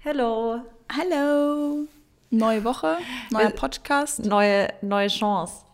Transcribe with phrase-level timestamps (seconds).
[0.00, 0.62] Hello.
[0.92, 1.86] Hallo.
[2.30, 2.98] Neue Woche,
[3.30, 4.24] neuer Wir- Podcast.
[4.24, 5.64] Neue, neue Chance.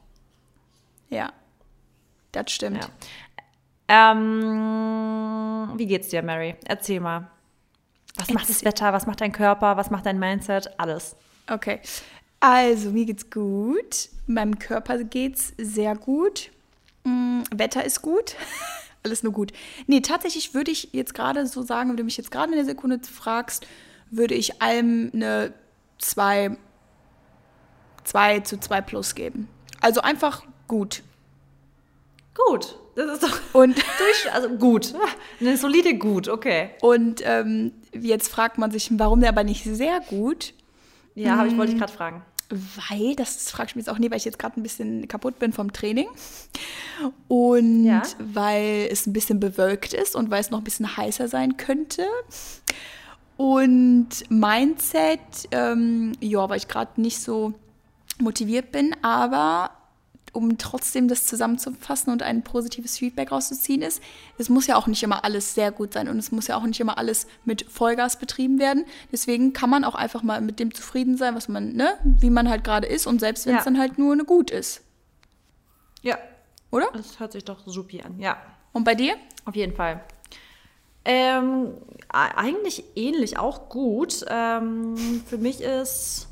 [1.11, 1.33] Ja,
[2.33, 2.89] das stimmt.
[3.89, 4.13] Ja.
[4.13, 6.55] Ähm, wie geht's dir, Mary?
[6.65, 7.29] Erzähl mal.
[8.17, 8.93] Was macht das Erzähl- Wetter?
[8.93, 9.77] Was macht dein Körper?
[9.77, 10.79] Was macht dein Mindset?
[10.79, 11.17] Alles.
[11.51, 11.81] Okay.
[12.41, 14.09] Also, mir geht's gut.
[14.27, 16.51] Meinem Körper geht's sehr gut.
[17.05, 18.37] Mm, Wetter ist gut.
[19.03, 19.53] Alles nur gut.
[19.87, 22.65] Nee, tatsächlich würde ich jetzt gerade so sagen, wenn du mich jetzt gerade in der
[22.65, 23.67] Sekunde fragst,
[24.11, 25.53] würde ich allem eine
[25.99, 26.57] 2,
[28.05, 29.49] 2 zu 2 plus geben.
[29.81, 31.03] Also einfach gut.
[32.35, 32.79] Gut.
[32.97, 34.95] Das ist doch Und, durch, also gut.
[35.41, 36.71] Eine solide gut, okay.
[36.81, 40.55] und ähm, jetzt fragt man sich, warum der aber nicht sehr gut?
[41.17, 42.23] Ja, hab ich wollte ich gerade fragen.
[42.51, 45.39] Weil, das frage ich mich jetzt auch nie, weil ich jetzt gerade ein bisschen kaputt
[45.41, 46.07] bin vom Training.
[47.27, 48.03] Und Ja.
[48.19, 52.07] weil es ein bisschen bewölkt ist und weil es noch ein bisschen heißer sein könnte.
[53.37, 55.21] Und Mindset,
[55.51, 57.53] ähm, ja, weil ich gerade nicht so
[58.21, 59.71] motiviert bin, aber
[60.33, 64.03] um trotzdem das zusammenzufassen und ein positives Feedback rauszuziehen ist,
[64.37, 66.65] es muss ja auch nicht immer alles sehr gut sein und es muss ja auch
[66.65, 68.85] nicht immer alles mit Vollgas betrieben werden.
[69.13, 72.49] Deswegen kann man auch einfach mal mit dem zufrieden sein, was man, ne, wie man
[72.49, 73.65] halt gerade ist und selbst wenn es Ja.
[73.65, 74.83] dann halt nur eine gut ist,
[76.03, 76.19] Ja,
[76.73, 76.89] oder?
[76.93, 78.19] das hört sich doch supi an.
[78.19, 78.37] Ja,
[78.73, 79.15] Und bei dir?
[79.45, 80.01] auf jeden Fall.
[81.05, 81.75] Ähm,
[82.09, 84.25] eigentlich ähnlich, auch gut.
[84.29, 86.29] Ähm, für mich ist,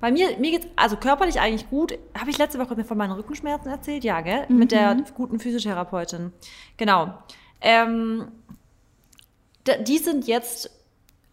[0.00, 1.98] bei mir, mir geht's, also körperlich eigentlich gut.
[2.18, 4.04] Habe ich letzte Woche mir von meinen Rückenschmerzen erzählt?
[4.04, 4.46] Ja, gell?
[4.48, 6.32] Mit der guten Physiotherapeutin.
[6.76, 7.14] Genau.
[7.60, 8.28] Ähm,
[9.86, 10.70] die sind jetzt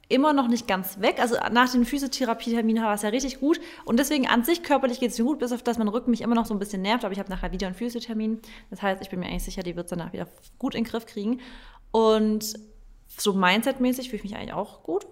[0.10, 1.18] immer noch nicht ganz weg.
[1.20, 3.60] Also nach den Physiotherapie-Terminen war es ja richtig gut.
[3.86, 6.22] Und deswegen an sich körperlich geht es mir gut, bis auf dass mein Rücken mich
[6.22, 7.04] immer noch so ein bisschen nervt.
[7.04, 8.40] Aber ich habe nachher wieder einen Physiothermin.
[8.70, 10.28] Das heißt, ich bin mir eigentlich sicher, die wird es danach wieder
[10.60, 11.40] gut in den Griff kriegen.
[11.92, 12.54] Und
[13.18, 15.06] so Mindset-mäßig fühle ich mich eigentlich auch gut.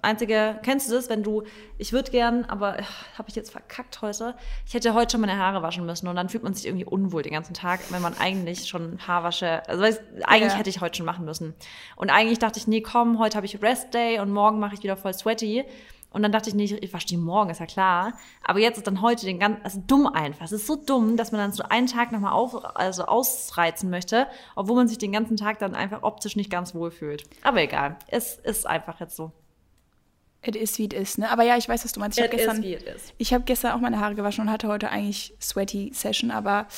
[0.00, 1.42] Einzige, kennst du das, wenn du,
[1.76, 2.76] ich würde gern, aber
[3.16, 4.36] habe ich jetzt verkackt heute.
[4.64, 7.22] Ich hätte heute schon meine Haare waschen müssen und dann fühlt man sich irgendwie unwohl
[7.22, 10.58] den ganzen Tag, wenn man eigentlich schon Haarwasche, also weiß, eigentlich Ja.
[10.58, 11.52] hätte ich heute schon machen müssen.
[11.96, 14.84] Und eigentlich dachte ich, nee, komm, heute habe ich Rest Day und morgen mache ich
[14.84, 15.64] wieder voll sweaty.
[16.10, 18.14] Und dann dachte ich, nee, ich, die morgen, ist ja klar.
[18.42, 20.46] Aber jetzt ist dann heute den ganzen, also dumm einfach.
[20.46, 24.26] Es ist so dumm, dass man dann so einen Tag nochmal auf, also ausreizen möchte,
[24.56, 27.24] obwohl man sich den ganzen Tag dann einfach optisch nicht ganz wohl fühlt.
[27.42, 29.32] Aber egal, es ist einfach jetzt so.
[30.40, 31.30] It is wie it is, ne?
[31.30, 32.16] Aber ja, ich weiß, was du meinst.
[32.16, 32.64] Ich habe gestern,
[33.18, 36.68] ich habe gestern auch meine Haare gewaschen und hatte heute eigentlich sweaty Session, aber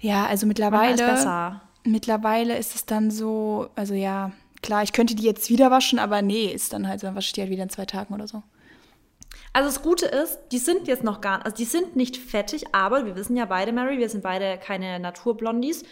[0.00, 0.94] ja, also mittlerweile.
[0.94, 1.60] ist besser.
[1.84, 4.32] Mittlerweile ist es dann so, also ja,
[4.62, 7.32] klar, ich könnte die jetzt wieder waschen, aber nee, ist dann halt, dann wasche ich
[7.32, 8.42] die halt wieder in zwei Tagen oder so.
[9.52, 13.04] Also das Gute ist, die sind jetzt noch gar, also die sind nicht fettig, aber
[13.04, 15.84] wir wissen ja beide, Mary, wir sind beide keine Naturblondies,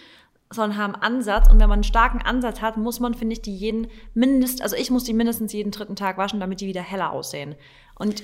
[0.51, 1.51] sondern haben Ansatz.
[1.51, 4.77] Und wenn man einen starken Ansatz hat, muss man, finde ich, die jeden mindest, also
[4.77, 7.55] ich muss die mindestens jeden dritten Tag waschen, damit die wieder heller aussehen.
[7.97, 8.23] Und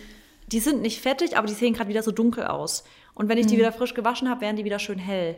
[0.48, 2.84] die sind nicht fettig, aber die sehen gerade wieder so dunkel aus.
[3.14, 5.36] Und wenn ich die wieder frisch gewaschen habe, werden die wieder schön hell.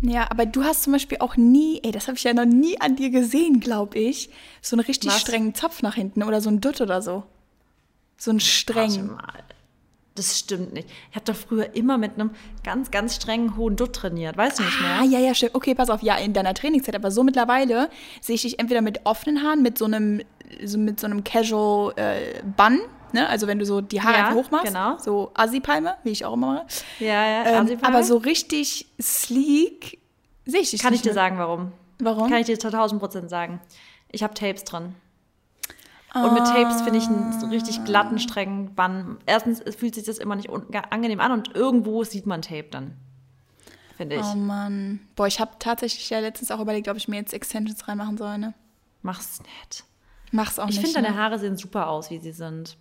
[0.00, 2.80] Ja, aber du hast zum Beispiel auch nie, ey, das habe ich ja noch nie
[2.80, 4.30] an dir gesehen, glaube ich,
[4.62, 5.20] so einen richtig Was?
[5.20, 7.24] strengen Zopf nach hinten oder so ein Dutt oder so.
[8.18, 9.06] So ein Warte streng.
[9.06, 9.22] mal.
[10.14, 10.88] Das stimmt nicht.
[11.10, 12.30] Ich habe doch früher immer mit einem
[12.64, 14.36] ganz, ganz strengen hohen Dutt trainiert.
[14.36, 14.98] Weißt du nicht mehr?
[15.00, 15.54] Ah, ja, ja, stimmt.
[15.54, 17.88] Okay, pass auf, ja, in deiner Trainingszeit, aber so mittlerweile
[18.20, 20.20] sehe ich dich entweder mit offenen Haaren, mit so einem,
[20.64, 22.80] so mit so einem Casual äh, Bun,
[23.12, 23.28] ne?
[23.28, 24.98] Also wenn du so die Haare Ja, einfach hochmachst, genau.
[24.98, 26.66] so Assi-Palme, wie ich auch immer mache.
[26.98, 27.60] Ja, ja.
[27.62, 30.00] Ähm, aber so richtig sleek
[30.46, 31.14] sehe ich dich Kann nicht ich dir mehr.
[31.14, 31.70] sagen, warum?
[32.00, 32.28] Warum?
[32.28, 33.60] Kann ich dir zu 1000 Prozent sagen.
[34.10, 34.96] Ich habe Tapes drin.
[36.24, 39.18] Und mit Tapes finde ich einen richtig glatten, strengen Bann.
[39.26, 40.50] Erstens fühlt sich das immer nicht
[40.90, 42.96] angenehm an und irgendwo sieht man Tape dann.
[43.96, 44.22] Finde ich.
[44.22, 45.00] Oh Mann.
[45.16, 48.38] Boah, ich habe tatsächlich ja letztens auch überlegt, ob ich mir jetzt Extensions reinmachen soll,
[48.38, 48.54] ne?
[49.02, 49.84] Mach's nicht.
[50.30, 50.84] Mach's auch Ich nicht.
[50.84, 51.22] finde, deine ne?
[51.22, 52.76] Haare sehen super aus, wie sie sind.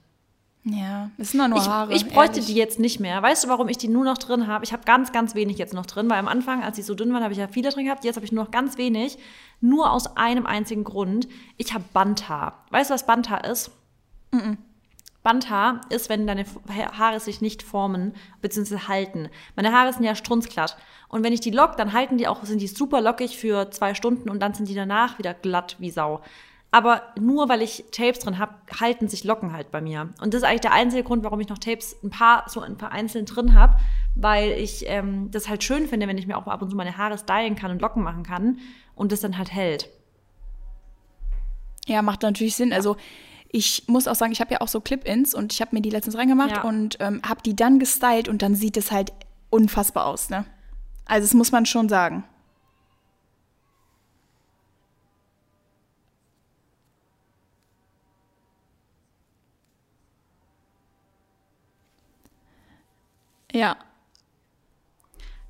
[0.70, 1.94] Ja, es sind nur Ich, Haare.
[1.94, 2.48] ich bräuchte ehrlich.
[2.48, 3.22] die jetzt nicht mehr.
[3.22, 4.66] Weißt du, warum ich die nur noch drin habe?
[4.66, 7.14] Ich habe ganz, ganz wenig jetzt noch drin, weil am Anfang, als sie so dünn
[7.14, 8.04] waren, habe ich ja viele drin gehabt.
[8.04, 9.18] Jetzt habe ich nur noch ganz wenig.
[9.62, 11.28] Nur aus einem einzigen Grund.
[11.56, 12.66] Ich habe Bandhaar.
[12.72, 13.72] Weißt du, was Bandhaar ist?
[15.24, 16.46] Bandhaar ist, wenn deine
[16.98, 18.80] Haare sich nicht formen bzw.
[18.88, 19.30] halten.
[19.56, 20.78] Meine Haare sind ja strunzglatt.
[21.08, 23.94] Und wenn ich die lock, dann halten die auch, sind die super lockig für zwei
[23.94, 26.22] Stunden und dann sind die danach wieder glatt wie Sau.
[26.70, 30.10] Aber nur weil ich Tapes drin habe, halten sich Locken halt bei mir.
[30.22, 32.78] Und das ist eigentlich der einzige Grund, warum ich noch Tapes ein paar, so ein
[32.78, 33.78] paar einzeln drin habe,
[34.16, 36.76] weil ich ähm, das halt schön finde, wenn ich mir auch mal ab und zu
[36.76, 38.60] meine Haare stylen kann und Locken machen kann
[38.96, 39.90] und das dann halt hält.
[41.88, 42.74] Ja, macht natürlich Sinn.
[42.74, 42.98] Also
[43.50, 45.90] ich muss auch sagen, ich habe ja auch so Clip-Ins und ich habe mir die
[45.90, 46.64] letztens reingemacht Ja.
[46.64, 49.14] und ähm, habe die dann gestylt und dann sieht es halt
[49.50, 50.46] unfassbar aus, ne?
[51.06, 52.26] Also das muss man schon sagen.
[63.52, 63.78] Ja.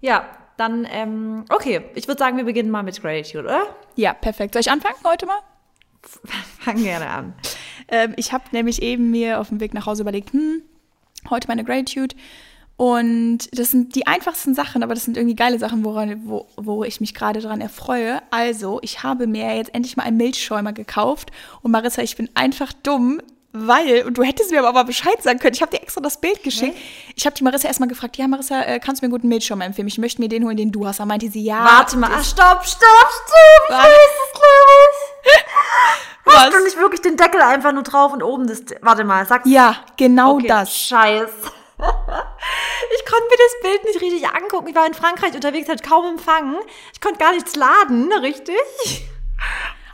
[0.01, 0.25] Ja,
[0.57, 3.75] dann, ähm, okay, ich würde sagen, wir beginnen mal mit Gratitude, oder?
[3.95, 4.53] Ja, perfekt.
[4.53, 5.39] Soll ich anfangen heute mal?
[6.59, 7.33] Fang gerne an.
[7.87, 10.61] Ähm, ich habe nämlich eben mir auf dem Weg nach Hause überlegt, hm,
[11.29, 12.15] heute meine Gratitude.
[12.75, 16.83] Und das sind die einfachsten Sachen, aber das sind irgendwie geile Sachen, woran, wo, wo
[16.83, 18.21] ich mich gerade dran erfreue.
[18.29, 21.31] Also, ich habe mir jetzt endlich mal einen Milchschäumer gekauft.
[21.63, 23.19] Und Marissa, ich bin einfach dumm,
[23.65, 26.19] weil, und du hättest mir aber mal Bescheid sagen können, ich habe dir extra das
[26.19, 26.77] Bild geschickt.
[27.15, 29.65] Ich habe die Marissa erstmal gefragt, ja Marissa, äh, kannst du mir einen guten Milchschäumer
[29.65, 29.87] empfehlen?
[29.87, 30.99] Ich möchte mir den holen, den du hast.
[30.99, 31.63] Da meinte sie, ja.
[31.63, 33.85] Warte mal, ah, stopp, stopp, stopp, ich Was?
[33.85, 34.73] weiß es, glaube
[35.23, 35.43] ich.
[36.33, 39.49] Hast du nicht wirklich den Deckel einfach nur drauf und oben das, warte mal, sag's.
[39.49, 40.75] Ja, genau Okay, das.
[40.75, 41.29] Scheiß.
[42.95, 44.67] Ich konnte mir das Bild nicht richtig angucken.
[44.69, 46.55] Ich war in Frankreich unterwegs, hat kaum empfangen.
[46.93, 48.55] Ich konnte gar nichts laden, richtig?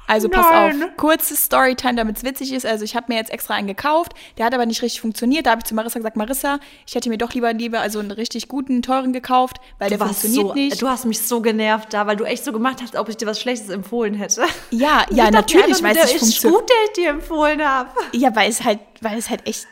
[0.07, 0.83] Also pass Nein.
[0.83, 2.65] auf, kurze Storytime, damit es witzig ist.
[2.65, 5.45] Also ich habe mir jetzt extra einen gekauft, der hat aber nicht richtig funktioniert.
[5.45, 8.11] Da habe ich zu Marissa gesagt, Marissa, ich hätte mir doch lieber lieber also einen
[8.11, 10.81] richtig guten, teuren gekauft, weil der warst funktioniert so, nicht.
[10.81, 13.27] Du hast mich so genervt da, weil du echt so gemacht hast, ob ich dir
[13.27, 14.43] was Schlechtes empfohlen hätte.
[14.71, 17.89] ja, ja, natürlich, weil der es ist gut, der ich dir empfohlen habe.
[18.11, 19.67] Ja, weil es halt, weil es halt echt,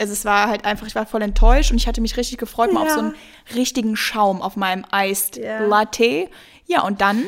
[0.00, 2.72] also es war halt einfach, ich war voll enttäuscht und ich hatte mich richtig gefreut
[2.72, 2.94] mal auf Ja.
[2.94, 3.14] so einen
[3.54, 5.60] richtigen Schaum auf meinem Iced Ja.
[5.60, 6.28] Latte.
[6.66, 7.24] Ja, und dann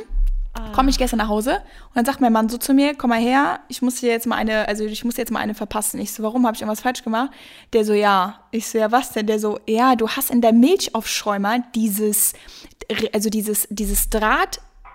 [0.74, 1.56] komme ich gestern nach Hause
[1.88, 4.26] und dann sagt mein Mann so zu mir, komm mal her, ich muss dir jetzt
[4.26, 6.00] mal eine, also ich muss jetzt mal eine verpassen.
[6.00, 7.30] Ich so, warum habe ich irgendwas falsch gemacht?
[7.72, 8.40] Der so, ja.
[8.50, 9.26] Ich so, ja, was denn?
[9.26, 12.32] Der so, ja, du hast in der Milchaufschäumer dieses,
[13.12, 14.08] also dieses, dieses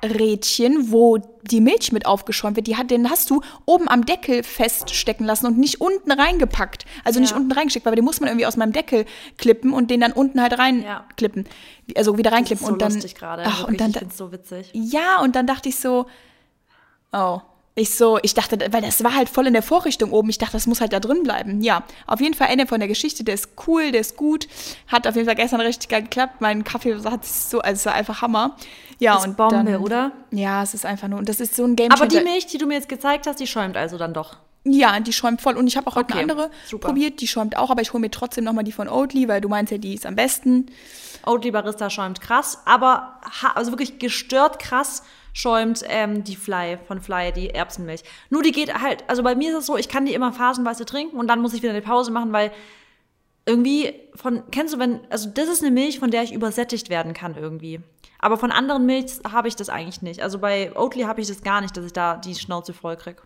[0.08, 4.44] Drahträdchen, wo die Milch mit aufgeschäumt wird, die hat, den hast du oben am Deckel
[4.44, 6.86] feststecken lassen und nicht unten reingepackt.
[7.04, 7.38] Also nicht Ja.
[7.38, 9.06] unten reingesteckt, weil den muss man irgendwie aus meinem Deckel
[9.38, 10.58] klippen und den dann unten halt Ja.
[10.60, 11.46] reinklippen.
[11.96, 12.94] Also wieder Das ist reinklippen so und dann.
[12.94, 13.44] lustig gerade.
[13.46, 14.70] Ach, wirklich, und dann, ich find's so witzig.
[14.74, 16.06] ja, und dann dachte ich so,
[17.12, 17.40] oh.
[17.76, 20.30] Ich so, ich dachte, weil das war halt voll in der Vorrichtung oben.
[20.30, 21.62] Ich dachte, das muss halt da drin bleiben.
[21.62, 23.24] Ja, auf jeden Fall Ende von der Geschichte.
[23.24, 24.48] Der ist cool, der ist gut.
[24.88, 26.40] Hat auf jeden Fall gestern richtig geil geklappt.
[26.40, 28.56] Mein Kaffee hat sich so, also es war einfach Hammer.
[29.00, 30.12] Ja, Ist und Bombe, dann, oder?
[30.30, 32.22] Ja, es ist einfach nur, und das ist so ein Game Aber die.
[32.22, 34.38] Milch, die du mir jetzt gezeigt hast, die schäumt also dann doch.
[34.66, 35.58] Ja, die schäumt voll.
[35.58, 36.90] Und ich habe auch heute Okay, eine andere super.
[36.90, 39.50] probiert, die schäumt auch, aber ich hole mir trotzdem nochmal die von Oatly, weil du
[39.50, 40.68] meinst ja, die ist am besten.
[41.26, 43.20] Oatly Barista schäumt krass, aber
[43.56, 48.04] also wirklich gestört krass schäumt ähm, die Fly von Fly, die Erbsenmilch.
[48.30, 50.86] Nur die geht halt, also bei mir ist es so, ich kann die immer phasenweise
[50.86, 52.52] trinken und dann muss ich wieder eine Pause machen, weil
[53.46, 57.14] irgendwie von, kennst du, wenn, also das ist eine Milch, von der ich übersättigt werden
[57.14, 57.82] kann irgendwie.
[58.20, 60.22] Aber von anderen Milch habe ich das eigentlich nicht.
[60.22, 63.18] Also bei Oatly habe ich das gar nicht, dass ich da die Schnauze voll krieg.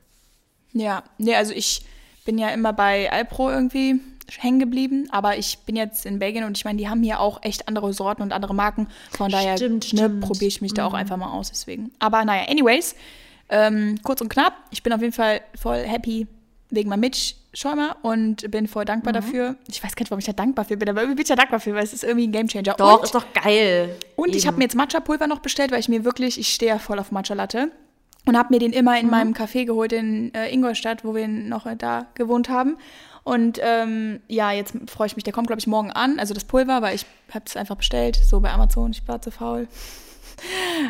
[0.74, 1.86] Ja, nee, also ich
[2.28, 4.02] bin ja immer bei Alpro irgendwie
[4.40, 7.42] hängen geblieben, aber ich bin jetzt in Belgien und ich meine, die haben hier auch
[7.44, 8.88] echt andere Sorten und andere Marken.
[9.12, 10.10] Von daher Stimmt, ne.
[10.10, 10.20] Mhm.
[10.20, 11.92] probiere ich mich da auch einfach mal aus, deswegen.
[12.00, 12.96] Aber naja, anyways,
[13.48, 16.28] ähm, kurz und knapp, ich bin auf jeden Fall voll happy
[16.70, 18.88] wegen meinem Milchschäumer und bin voll Mhm.
[18.88, 19.56] dankbar dafür.
[19.70, 21.38] Ich weiß gar nicht, warum ich da dankbar für bin, aber irgendwie bin ich da
[21.38, 22.74] dankbar für, weil es ist irgendwie ein Gamechanger.
[22.78, 23.96] Doch, und, ist doch geil.
[24.18, 24.48] und ich Eben.
[24.48, 27.12] habe mir jetzt Matcha-Pulver noch bestellt, weil ich mir wirklich, ich stehe ja voll auf
[27.14, 27.72] Matcha-Latte.
[28.28, 31.66] Und habe mir den immer in meinem Café geholt in äh, Ingolstadt, wo wir noch
[31.66, 32.78] äh, da gewohnt haben.
[33.24, 36.20] Und ähm, ja, jetzt freue ich mich, der kommt, glaube ich, morgen an.
[36.20, 38.92] Also das Pulver, weil ich habe es einfach bestellt, so bei Amazon.
[38.92, 39.68] Ich war zu faul.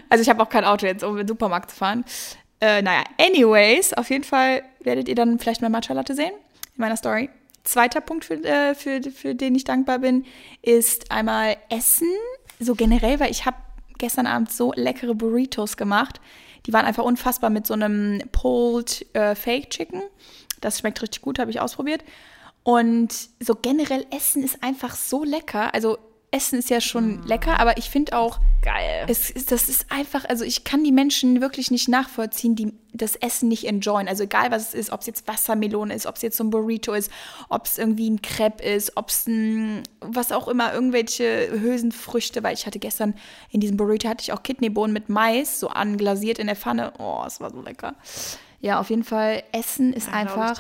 [0.10, 2.04] Also ich habe auch kein Auto jetzt, um in den Supermarkt zu fahren.
[2.60, 6.98] Äh, naja, anyways, auf jeden Fall werdet ihr dann vielleicht mal Matcha-Latte sehen in meiner
[6.98, 7.30] Story.
[7.64, 10.26] Zweiter Punkt, für, äh, für, für den ich dankbar bin,
[10.62, 12.10] ist einmal Essen.
[12.60, 13.56] So generell, weil ich habe
[14.00, 16.20] gestern Abend so leckere Burritos gemacht.
[16.66, 20.02] Die waren einfach unfassbar mit so einem Pulled äh, Fake Chicken.
[20.62, 22.04] Das schmeckt richtig gut, habe ich ausprobiert.
[22.64, 25.74] Und so generell Essen ist einfach so lecker.
[25.74, 25.98] Also
[26.30, 29.06] Essen ist ja schon lecker, aber ich finde auch, Geil.
[29.08, 33.16] es ist, das ist einfach, also ich kann die Menschen wirklich nicht nachvollziehen, die das
[33.16, 34.10] Essen nicht enjoyen.
[34.10, 36.50] Also egal was es ist, ob es jetzt Wassermelone ist, ob es jetzt so ein
[36.50, 37.10] Burrito ist,
[37.48, 42.54] ob es irgendwie ein Crepe ist, ob es ein, was auch immer, irgendwelche Hülsenfrüchte, weil
[42.54, 43.14] ich hatte gestern
[43.52, 46.92] in diesem Burrito hatte ich auch Kidneybohnen mit Mais, so anglasiert in der Pfanne.
[47.00, 47.96] Oh, es war so lecker.
[48.60, 50.60] Ja, auf jeden Fall, Essen ist Ja, einfach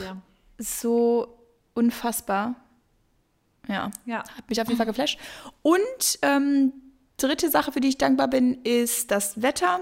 [0.58, 1.40] so
[1.74, 2.56] unfassbar.
[3.68, 3.92] Ja.
[4.06, 4.20] Ja.
[4.20, 5.20] Hat mich auf jeden Fall geflasht.
[5.62, 5.80] Und
[6.22, 6.74] ähm,
[7.18, 9.82] dritte Sache, für die ich dankbar bin, ist das Wetter.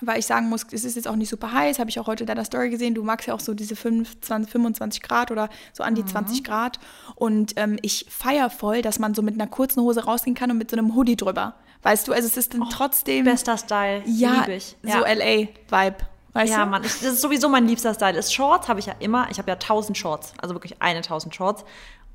[0.00, 2.24] Weil ich sagen muss, es ist jetzt auch nicht super heiß, habe ich auch heute
[2.24, 2.94] in deiner Story gesehen.
[2.94, 6.80] Du magst ja auch so diese 25, 25 Grad oder so an die 20 Grad.
[7.14, 10.56] Und ähm, ich feiere voll, dass man so mit einer kurzen Hose rausgehen kann und
[10.58, 11.54] mit so einem Hoodie drüber.
[11.82, 14.02] Weißt du, also es ist dann trotzdem Bester Style.
[14.06, 14.76] ja, ich.
[14.82, 15.96] so LA-Vibe.
[16.32, 16.70] Weißt Ja, du?
[16.70, 18.18] Mann, ich, das ist sowieso mein liebster Style.
[18.18, 19.28] Ist Shorts habe ich ja immer.
[19.30, 21.64] Ich habe ja tausend Shorts, also wirklich eine tausend Shorts.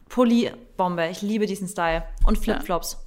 [0.09, 1.07] Pulli, Bombe.
[1.09, 2.03] Ich liebe diesen Style.
[2.25, 2.97] Und Flipflops.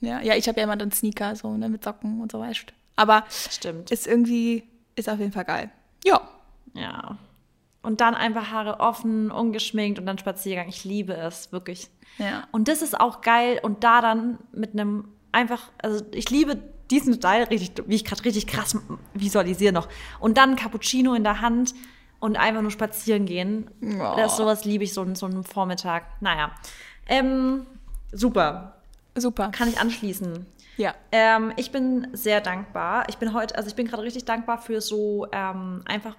[0.00, 2.66] Ja, ja ich habe ja immer dann Sneaker, so ne, mit Socken und so, weißt
[2.68, 2.72] du.
[2.96, 3.90] Aber Stimmt.
[3.90, 4.64] ist irgendwie,
[4.96, 5.70] ist auf jeden Fall geil.
[6.04, 6.20] Ja.
[6.74, 7.18] Ja.
[7.82, 10.68] und dann einfach Haare offen, ungeschminkt und dann Spaziergang.
[10.68, 11.90] Ich liebe es, wirklich.
[12.18, 12.44] Ja.
[12.50, 16.56] Und das ist auch geil und da dann mit einem einfach, also ich liebe
[16.90, 18.76] diesen Style richtig, wie ich gerade richtig krass
[19.14, 19.88] visualisiere noch.
[20.20, 21.74] Und dann Cappuccino in der Hand
[22.22, 23.68] und einfach nur spazieren gehen.
[23.82, 24.14] Oh.
[24.16, 26.04] Das sowas liebe ich so, so einen Vormittag.
[26.20, 26.52] Naja.
[27.08, 27.66] Ähm,
[28.12, 28.76] super.
[29.16, 29.48] Super.
[29.48, 30.46] Kann ich anschließen.
[30.76, 30.94] Ja.
[31.10, 33.08] Ähm, ich bin sehr dankbar.
[33.08, 36.14] Ich bin heute, also ich bin gerade richtig dankbar für so ähm, einfach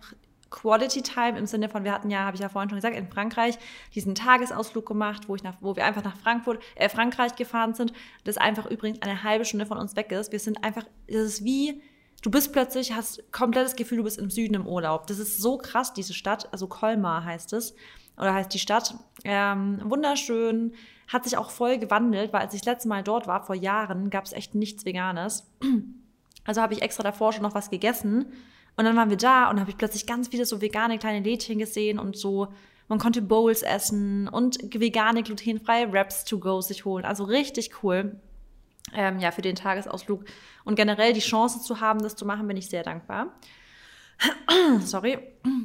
[0.50, 3.08] Quality Time im Sinne von, wir hatten ja, habe ich ja vorhin schon gesagt, in
[3.08, 3.58] Frankreich
[3.96, 7.94] diesen Tagesausflug gemacht, wo ich nach, wo wir einfach nach Frankfurt, äh, Frankreich gefahren sind.
[8.26, 10.34] Das einfach übrigens eine halbe Stunde von uns weg ist.
[10.34, 11.82] Wir sind einfach, das ist wie,
[12.24, 15.06] du bist plötzlich, hast komplettes Gefühl, du bist im Süden im Urlaub.
[15.06, 16.52] Das ist so krass, diese Stadt.
[16.52, 17.76] Also Colmar heißt es.
[18.18, 18.96] Oder heißt die Stadt.
[19.24, 20.74] Ähm, wunderschön.
[21.08, 24.10] Hat sich auch voll gewandelt, weil als ich das letzte Mal dort war, vor Jahren,
[24.10, 25.52] gab es echt nichts Veganes.
[26.46, 28.26] Also habe ich extra davor schon noch was gegessen.
[28.76, 31.58] Und dann waren wir da und habe ich plötzlich ganz viele so vegane kleine Lädchen
[31.58, 32.50] gesehen und so,
[32.90, 37.06] man konnte Bowls essen und vegane, glutenfreie Wraps to go sich holen.
[37.06, 38.20] Also richtig cool.
[38.96, 40.26] Ähm, ja, für den Tagesausflug.
[40.64, 43.34] Und generell die Chance zu haben, das zu machen, bin ich sehr dankbar.
[44.82, 45.20] Sorry.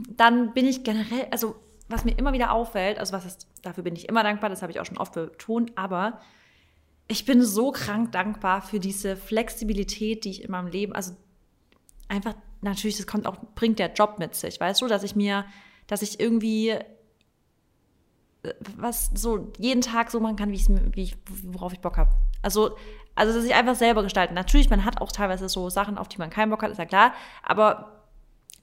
[0.08, 1.56] Dann bin ich generell, also
[1.88, 4.72] was mir immer wieder auffällt, also was ist, dafür bin ich immer dankbar, das habe
[4.72, 6.20] ich auch schon oft betont, aber
[7.08, 11.16] ich bin so krank dankbar für diese Flexibilität, die ich in meinem Leben, also
[12.08, 15.46] einfach natürlich, das kommt auch, bringt der Job mit sich, weißt du, dass ich mir,
[15.86, 16.70] dass ich irgendwie
[18.42, 20.62] äh, was so jeden Tag so machen kann, wie,
[20.94, 22.10] wie ich, worauf ich Bock habe.
[22.42, 22.76] Also,
[23.18, 24.34] also, dass ich einfach selber gestalten.
[24.34, 26.86] Natürlich, man hat auch teilweise so Sachen, auf die man keinen Bock hat, ist ja
[26.86, 27.98] klar, aber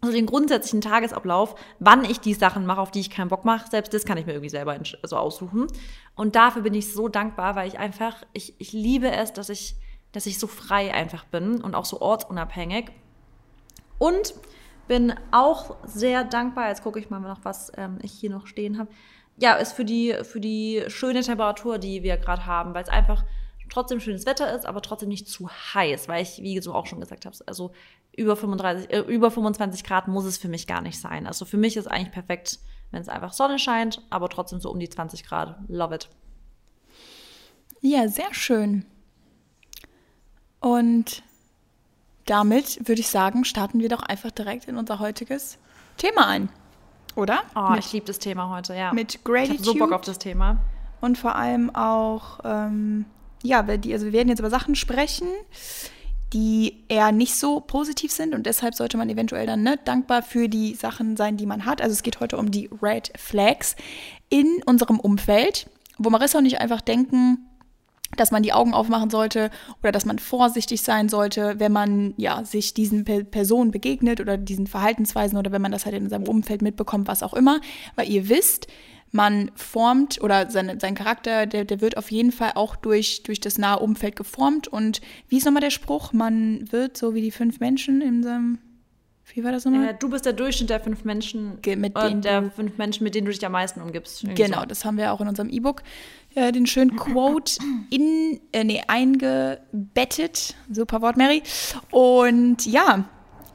[0.02, 3.70] so den grundsätzlichen Tagesablauf, wann ich die Sachen mache, auf die ich keinen Bock mache,
[3.70, 5.68] selbst das kann ich mir irgendwie selber so aussuchen.
[6.16, 9.76] Und dafür bin ich so dankbar, weil ich einfach, ich, ich liebe es, dass ich,
[10.12, 12.92] dass ich so frei einfach bin und auch so ortsunabhängig.
[13.98, 14.36] Und
[14.88, 18.78] bin auch sehr dankbar, jetzt gucke ich mal noch, was ähm, ich hier noch stehen
[18.78, 18.90] habe.
[19.38, 23.24] Ja, ist für die, für die schöne Temperatur, die wir gerade haben, weil es einfach
[23.70, 27.00] trotzdem schönes Wetter ist, aber trotzdem nicht zu heiß, weil ich, wie du auch schon
[27.00, 27.72] gesagt hast, also
[28.16, 31.28] über 35, äh, über 25 Grad muss es für mich gar nicht sein.
[31.28, 32.60] Also für mich ist eigentlich perfekt,
[32.92, 35.58] wenn es einfach Sonne scheint, aber trotzdem so um die 20 Grad.
[35.68, 36.10] Love it.
[37.82, 38.86] Ja, sehr schön.
[40.60, 41.24] Und
[42.26, 45.60] damit würde ich sagen, starten wir doch einfach direkt in unser heutiges
[45.98, 46.50] Thema ein.
[47.16, 47.44] Oder?
[47.56, 48.92] Oh, mit, ich liebe das Thema heute, ja.
[48.92, 49.64] mit ich habe Gratitude.
[49.64, 50.58] so Bock auf das Thema.
[51.02, 53.06] Und vor allem auch, ähm,
[53.46, 55.28] ja, wir, die, also wir werden jetzt über Sachen sprechen,
[56.34, 60.50] die eher nicht so positiv sind und deshalb sollte man eventuell dann ne, dankbar für
[60.50, 61.82] die Sachen sein, die man hat.
[61.82, 63.76] Also es geht heute um die Red Flags
[64.30, 67.38] in unserem Umfeld, wo Marissa und ich einfach denken,
[68.18, 69.50] dass man die Augen aufmachen sollte
[69.82, 74.38] oder dass man vorsichtig sein sollte, wenn man ja sich diesen Pe Personen begegnet oder
[74.38, 77.62] diesen Verhaltensweisen oder wenn man das halt in seinem Umfeld mitbekommt, was auch immer,
[77.96, 78.68] weil ihr wisst,
[79.12, 83.40] man formt oder seine, sein Charakter, der, der wird auf jeden Fall auch durch, durch
[83.40, 84.68] das nahe Umfeld geformt.
[84.68, 86.12] Und wie ist nochmal der Spruch?
[86.12, 88.58] Man wird so wie die fünf Menschen in seinem.
[89.34, 89.90] Wie war das nochmal?
[89.90, 92.78] Äh, du bist der Durchschnitt der fünf Menschen, Ge- mit oder denen der du- fünf
[92.78, 94.24] Menschen, mit denen du dich am meisten umgibst.
[94.36, 94.66] Genau, so.
[94.66, 95.82] das haben wir auch in unserem E-Book.
[96.36, 97.54] Äh, den schönen Quote
[97.90, 100.56] in, äh, nee, eingebettet.
[100.72, 101.42] Super Wort, Mary.
[101.92, 103.06] Und ja,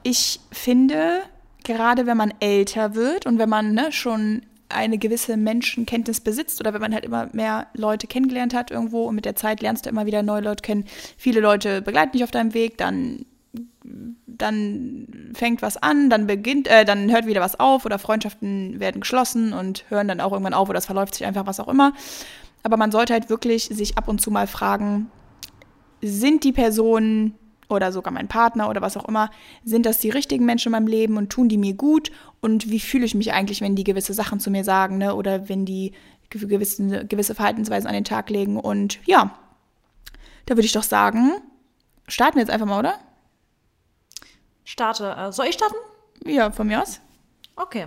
[0.02, 1.20] ich finde,
[1.64, 6.72] gerade wenn man älter wird und wenn man ne, schon eine gewisse Menschenkenntnis besitzt oder
[6.72, 9.90] wenn man halt immer mehr Leute kennengelernt hat irgendwo und mit der Zeit lernst du
[9.90, 10.84] immer wieder neue Leute kennen.
[11.16, 13.24] Viele Leute begleiten dich auf deinem Weg, dann
[14.26, 19.00] dann fängt was an, dann beginnt, äh, dann hört wieder was auf oder Freundschaften werden
[19.00, 21.92] geschlossen und hören dann auch irgendwann auf oder es verläuft sich einfach was auch immer.
[22.62, 25.10] Aber man sollte halt wirklich sich ab und zu mal fragen,
[26.02, 27.34] sind die Personen
[27.70, 29.30] oder sogar mein Partner oder was auch immer,
[29.64, 32.10] sind das die richtigen Menschen in meinem Leben und tun die mir gut?
[32.40, 35.14] Und wie fühle ich mich eigentlich, wenn die gewisse Sachen zu mir sagen, ne?
[35.14, 35.92] Oder wenn die
[36.30, 38.58] gew- gewisse, gewisse Verhaltensweisen an den Tag legen?
[38.58, 39.38] Und ja,
[40.46, 41.32] da würde ich doch sagen,
[42.08, 42.94] starten wir jetzt einfach mal, oder?
[44.64, 45.14] Starte.
[45.16, 45.76] Äh, soll ich starten?
[46.24, 47.00] Ja, von mir aus.
[47.56, 47.86] Okay,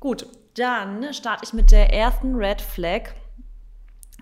[0.00, 0.26] gut.
[0.54, 3.10] Dann starte ich mit der ersten Red Flag.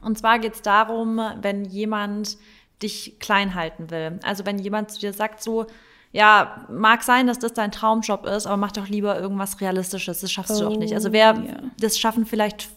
[0.02, 2.36] Und zwar geht es darum, wenn jemand
[2.84, 4.20] dich klein halten will.
[4.22, 5.66] Also wenn jemand zu dir sagt so,
[6.12, 10.20] ja, mag sein, dass das dein Traumjob ist, aber mach doch lieber irgendwas Realistisches.
[10.20, 10.94] Das schaffst du doch nicht.
[10.94, 11.56] Also wer, ja.
[11.80, 12.68] das schaffen vielleicht,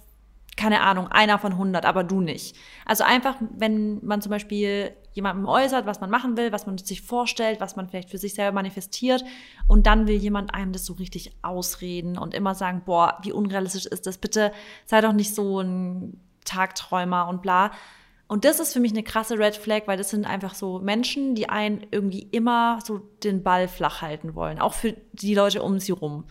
[0.56, 2.56] keine Ahnung, einer von 100, aber du nicht.
[2.84, 7.04] Also einfach, wenn man zum Beispiel jemandem äußert, was man machen will, was man sich
[7.04, 9.24] vorstellt, was man vielleicht für sich selber manifestiert
[9.68, 13.86] und dann will jemand einem das so richtig ausreden und immer sagen, boah, wie unrealistisch
[13.86, 14.52] ist das, bitte
[14.88, 17.72] sei doch nicht so ein Tagträumer und bla.
[18.28, 21.34] Und das ist für mich eine krasse Red Flag, weil das sind einfach so Menschen,
[21.34, 25.80] die einen irgendwie immer so den Ball flach halten wollen, auch für die Leute um
[25.80, 26.26] sie rum.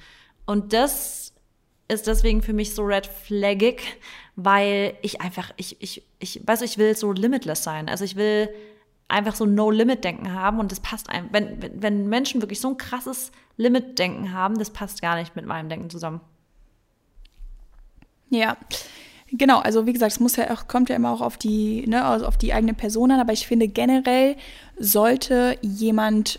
[0.44, 1.32] Und das
[1.88, 3.82] ist deswegen für mich so red flaggig,
[4.34, 7.88] weil ich einfach, ich, ich, ich, weiß ich will so limitless sein.
[7.88, 8.50] Also ich will
[9.08, 11.28] einfach so No-Limit-Denken haben und das passt einem.
[11.32, 15.46] Wenn, wenn, wenn Menschen wirklich so ein krasses Limit-Denken haben, das passt gar nicht mit
[15.46, 16.20] meinem Denken zusammen.
[18.30, 18.56] Ja.
[19.32, 22.04] Genau, also wie gesagt, es muss ja auch, kommt ja immer auch auf die, ne,
[22.04, 24.36] also auf die eigene Person an, aber ich finde generell
[24.78, 26.38] sollte jemand,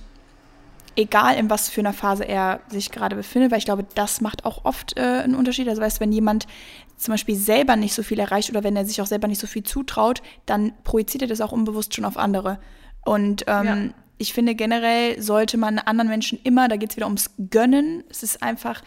[0.95, 4.45] egal in was für einer Phase er sich gerade befindet, weil ich glaube, das macht
[4.45, 5.67] auch oft äh, einen Unterschied.
[5.67, 6.47] Also weißt, wenn jemand
[6.95, 9.47] zum Beispiel selber nicht so viel erreicht oder wenn er sich auch selber nicht so
[9.47, 12.57] viel zutraut, dann projiziert er das auch unbewusst schon auf andere.
[13.05, 13.77] Und ähm, ja.
[14.17, 18.03] ich finde generell sollte man anderen Menschen immer, da geht es wieder ums Gönnen.
[18.09, 18.81] Es ist einfach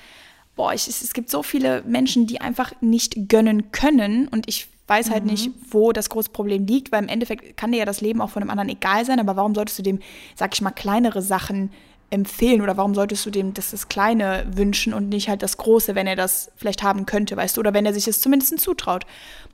[0.61, 5.11] boah, ich, es gibt so viele Menschen, die einfach nicht gönnen können und ich weiß
[5.11, 5.31] halt mhm.
[5.31, 8.29] nicht, wo das große Problem liegt, weil im Endeffekt kann dir ja das Leben auch
[8.29, 10.01] von einem anderen egal sein, aber warum solltest du dem,
[10.35, 11.71] sag ich mal, kleinere Sachen
[12.11, 15.95] empfehlen oder warum solltest du dem das, das Kleine wünschen und nicht halt das Große,
[15.95, 19.07] wenn er das vielleicht haben könnte, weißt du, oder wenn er sich es zumindest zutraut.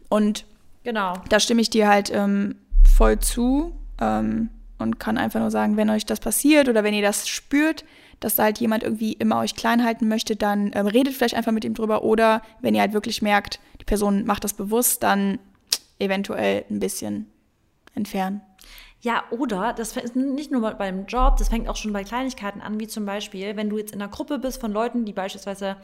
[0.09, 0.45] Und
[0.83, 1.15] genau.
[1.29, 2.57] da stimme ich dir halt ähm,
[2.97, 4.49] voll zu ähm,
[4.79, 7.85] und kann einfach nur sagen, wenn euch das passiert oder wenn ihr das spürt,
[8.21, 11.53] dass da halt jemand irgendwie immer euch klein halten möchte, dann ähm, redet vielleicht einfach
[11.53, 12.03] mit ihm drüber.
[12.03, 15.39] Oder wenn ihr halt wirklich merkt, die Person macht das bewusst, dann
[15.99, 17.27] eventuell ein bisschen
[17.95, 18.41] entfernen.
[19.01, 22.81] Ja, oder, das ist nicht nur beim Job, das fängt auch schon bei Kleinigkeiten an,
[22.81, 25.77] wie zum Beispiel, wenn du jetzt in einer Gruppe bist von Leuten, die beispielsweise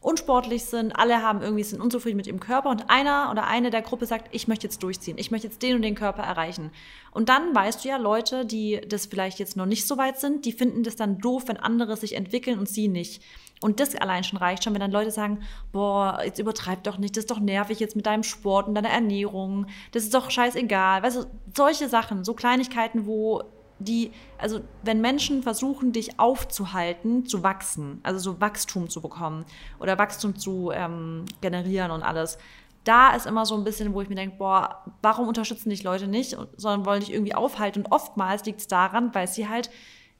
[0.00, 3.82] unsportlich sind, alle haben irgendwie sind unzufrieden mit ihrem Körper und einer oder eine der
[3.82, 6.70] Gruppe sagt, ich möchte jetzt durchziehen, ich möchte jetzt den und den Körper erreichen.
[7.12, 10.44] Und dann weißt du ja, Leute, die das vielleicht jetzt noch nicht so weit sind,
[10.44, 13.22] die finden das dann doof, wenn andere sich entwickeln und sie nicht.
[13.62, 15.40] Und das allein schon reicht schon, wenn dann Leute sagen,
[15.72, 18.90] boah, jetzt übertreib doch nicht, das ist doch nervig jetzt mit deinem Sport und deiner
[18.90, 21.02] Ernährung, das ist doch scheißegal.
[21.02, 23.42] Weißt du, solche Sachen, so Kleinigkeiten, wo
[23.78, 29.44] die, also wenn Menschen versuchen, dich aufzuhalten, zu wachsen, also so Wachstum zu bekommen
[29.78, 32.38] oder Wachstum zu ähm, generieren und alles,
[32.84, 36.06] da ist immer so ein bisschen, wo ich mir denke, boah, warum unterstützen dich Leute
[36.06, 37.82] nicht, sondern wollen dich irgendwie aufhalten.
[37.82, 39.70] Und oftmals liegt es daran, weil sie halt,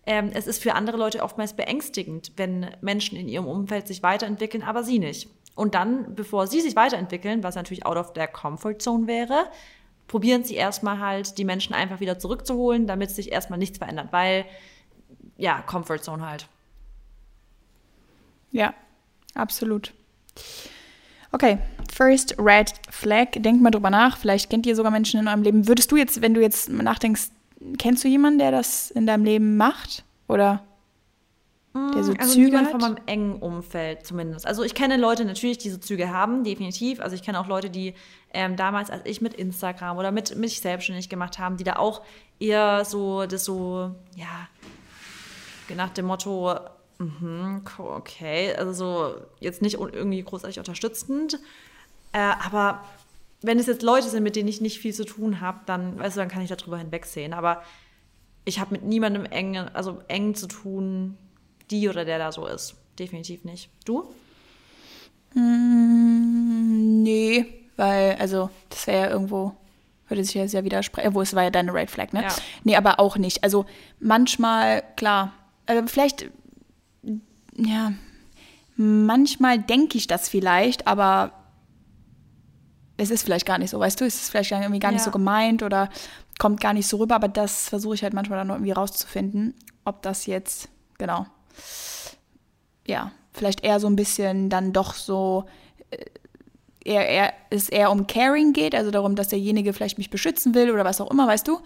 [0.04, 4.64] ähm, es ist für andere Leute oftmals beängstigend, wenn Menschen in ihrem Umfeld sich weiterentwickeln,
[4.64, 5.28] aber sie nicht.
[5.54, 9.46] Und dann, bevor sie sich weiterentwickeln, was natürlich out of their comfort zone wäre,
[10.08, 14.44] probieren sie erstmal halt, die Menschen einfach wieder zurückzuholen, damit sich erstmal nichts verändert, weil,
[15.36, 16.48] ja, Comfort Zone halt.
[18.52, 18.74] Ja,
[19.34, 19.92] absolut.
[21.32, 21.58] Okay,
[21.92, 23.32] first red flag.
[23.34, 24.16] Denkt mal drüber nach.
[24.16, 25.68] Vielleicht kennt ihr sogar Menschen in eurem Leben.
[25.68, 27.28] Würdest du jetzt, wenn du jetzt nachdenkst,
[27.78, 30.04] kennst du jemanden, der das in deinem Leben macht?
[30.28, 30.64] Oder
[31.94, 32.70] der so also Züge niemand hat?
[32.72, 34.46] von meinem engen Umfeld zumindest.
[34.46, 37.00] Also ich kenne Leute natürlich, die so Züge haben, definitiv.
[37.00, 37.94] Also ich kenne auch Leute, die
[38.32, 42.02] ähm, damals, als ich mit Instagram oder mit mich selbstständig gemacht haben, die da auch
[42.38, 44.48] eher so das so, ja,
[45.74, 46.54] nach dem Motto,
[46.98, 51.38] mh, okay, also so jetzt nicht irgendwie großartig unterstützend,
[52.12, 52.82] äh, aber
[53.42, 56.16] wenn es jetzt Leute sind, mit denen ich nicht viel zu tun habe, dann, weißt
[56.16, 57.32] du, dann kann ich darüber hinwegsehen.
[57.32, 57.62] Aber
[58.44, 61.18] ich habe mit niemandem eng, also eng zu tun,
[61.70, 62.76] die oder der da so ist.
[62.98, 63.70] Definitiv nicht.
[63.84, 64.14] Du?
[65.34, 69.52] Mm, nee, weil, also, das wäre ja irgendwo,
[70.08, 71.14] würde sich ja widersprechen.
[71.14, 72.22] Wo es war ja deine Red Flag, ne?
[72.22, 72.34] Ja.
[72.64, 73.44] Nee, aber auch nicht.
[73.44, 73.66] Also,
[74.00, 75.32] manchmal, klar,
[75.66, 76.30] äh, vielleicht,
[77.56, 77.92] ja,
[78.76, 81.32] manchmal denke ich das vielleicht, aber
[82.96, 85.04] es ist vielleicht gar nicht so, weißt du, es ist vielleicht irgendwie gar nicht ja.
[85.04, 85.90] so gemeint oder
[86.38, 90.02] kommt gar nicht so rüber, aber das versuche ich halt manchmal dann irgendwie rauszufinden, ob
[90.02, 91.26] das jetzt, genau,
[92.86, 95.44] ja, vielleicht eher so ein bisschen dann doch so
[95.90, 96.04] äh,
[96.84, 100.70] eher, eher, es eher um Caring geht, also darum, dass derjenige vielleicht mich beschützen will
[100.70, 101.60] oder was auch immer, weißt du.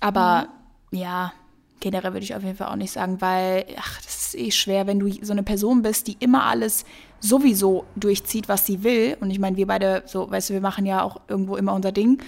[0.00, 0.48] Aber
[0.90, 0.98] mhm.
[0.98, 1.32] ja,
[1.80, 4.86] generell würde ich auf jeden Fall auch nicht sagen, weil, ach, das ist eh schwer,
[4.86, 6.84] wenn du so eine Person bist, die immer alles
[7.20, 9.16] sowieso durchzieht, was sie will.
[9.20, 11.92] Und ich meine, wir beide, so, weißt du, wir machen ja auch irgendwo immer unser
[11.92, 12.22] Ding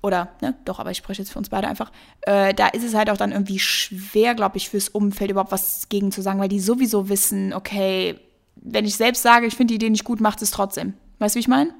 [0.00, 1.90] oder, ne, doch, aber ich spreche jetzt für uns beide einfach,
[2.22, 5.88] äh, da ist es halt auch dann irgendwie schwer, glaube ich, fürs Umfeld überhaupt was
[5.88, 8.18] gegen zu sagen, weil die sowieso wissen, okay,
[8.56, 10.94] wenn ich selbst sage, ich finde die Idee nicht gut, macht es trotzdem.
[11.18, 11.74] Weißt du, wie ich meine?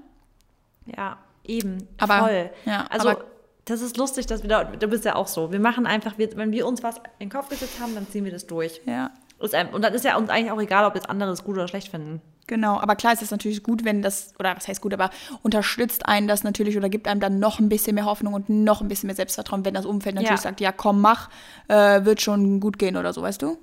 [0.96, 1.86] Ja, eben.
[1.98, 2.50] Aber, voll.
[2.64, 3.24] Ja, also, aber,
[3.64, 5.52] das ist lustig, dass wir da, du bist ja auch so.
[5.52, 8.24] Wir machen einfach, wir, wenn wir uns was in den Kopf gesetzt haben, dann ziehen
[8.24, 8.80] wir das durch.
[8.86, 9.10] Ja.
[9.38, 11.88] Und dann ist ja uns eigentlich auch egal, ob jetzt andere es gut oder schlecht
[11.88, 12.20] finden.
[12.48, 15.10] Genau, aber klar ist es natürlich gut, wenn das, oder was heißt gut, aber
[15.42, 18.80] unterstützt einen das natürlich oder gibt einem dann noch ein bisschen mehr Hoffnung und noch
[18.80, 20.42] ein bisschen mehr Selbstvertrauen, wenn das Umfeld natürlich ja.
[20.42, 21.28] sagt, ja komm, mach,
[21.68, 23.58] äh, wird schon gut gehen oder so, weißt du?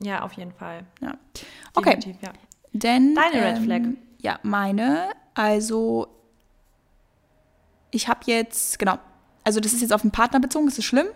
[0.00, 0.84] Ja, auf jeden Fall.
[1.00, 1.14] Ja.
[1.74, 1.98] Okay.
[2.20, 2.32] Ja.
[2.72, 3.76] Denn, Deine Red Flag.
[3.78, 6.08] Ähm, ja, meine, also
[7.90, 8.98] ich habe jetzt, genau,
[9.44, 11.06] also das ist jetzt auf den Partner bezogen, das ist schlimm.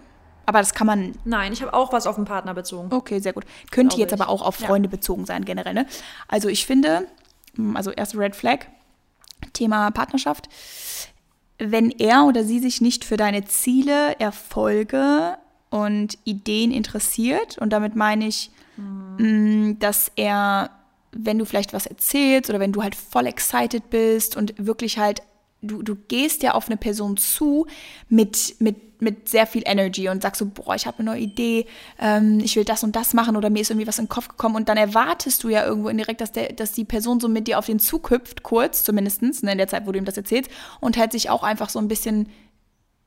[0.47, 1.13] Aber das kann man.
[1.25, 2.93] Nein, ich habe auch was auf den Partner bezogen.
[2.93, 3.45] Okay, sehr gut.
[3.71, 4.21] Könnte jetzt ich.
[4.21, 4.91] aber auch auf Freunde ja.
[4.91, 5.75] bezogen sein, generell.
[5.75, 5.87] Ne?
[6.29, 7.07] Also ich finde,
[7.75, 8.67] also erste Red Flag,
[9.53, 10.49] Thema Partnerschaft.
[11.59, 15.37] Wenn er oder sie sich nicht für deine Ziele, Erfolge
[15.71, 19.79] und Ideen interessiert, und damit meine ich, mhm.
[19.79, 20.71] dass er,
[21.13, 25.23] wenn du vielleicht was erzählst oder wenn du halt voll excited bist und wirklich halt
[25.63, 27.67] du, du gehst ja auf eine Person zu
[28.09, 31.67] mit, mit, mit sehr viel Energy und sagst so, boah, ich habe eine neue Idee,
[31.99, 34.29] ähm, ich will das und das machen oder mir ist irgendwie was in den Kopf
[34.29, 34.57] gekommen.
[34.57, 37.59] Und dann erwartest du ja irgendwo indirekt, dass, der, dass die Person so mit dir
[37.59, 40.51] auf den Zug hüpft, kurz zumindest, ne, in der Zeit, wo du ihm das erzählst
[40.81, 42.29] und halt sich auch einfach so ein bisschen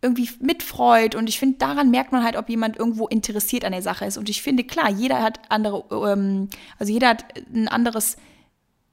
[0.01, 3.81] irgendwie mitfreut und ich finde, daran merkt man halt, ob jemand irgendwo interessiert an der
[3.81, 4.17] Sache ist.
[4.17, 8.17] Und ich finde, klar, jeder hat andere, ähm, also jeder hat ein anderes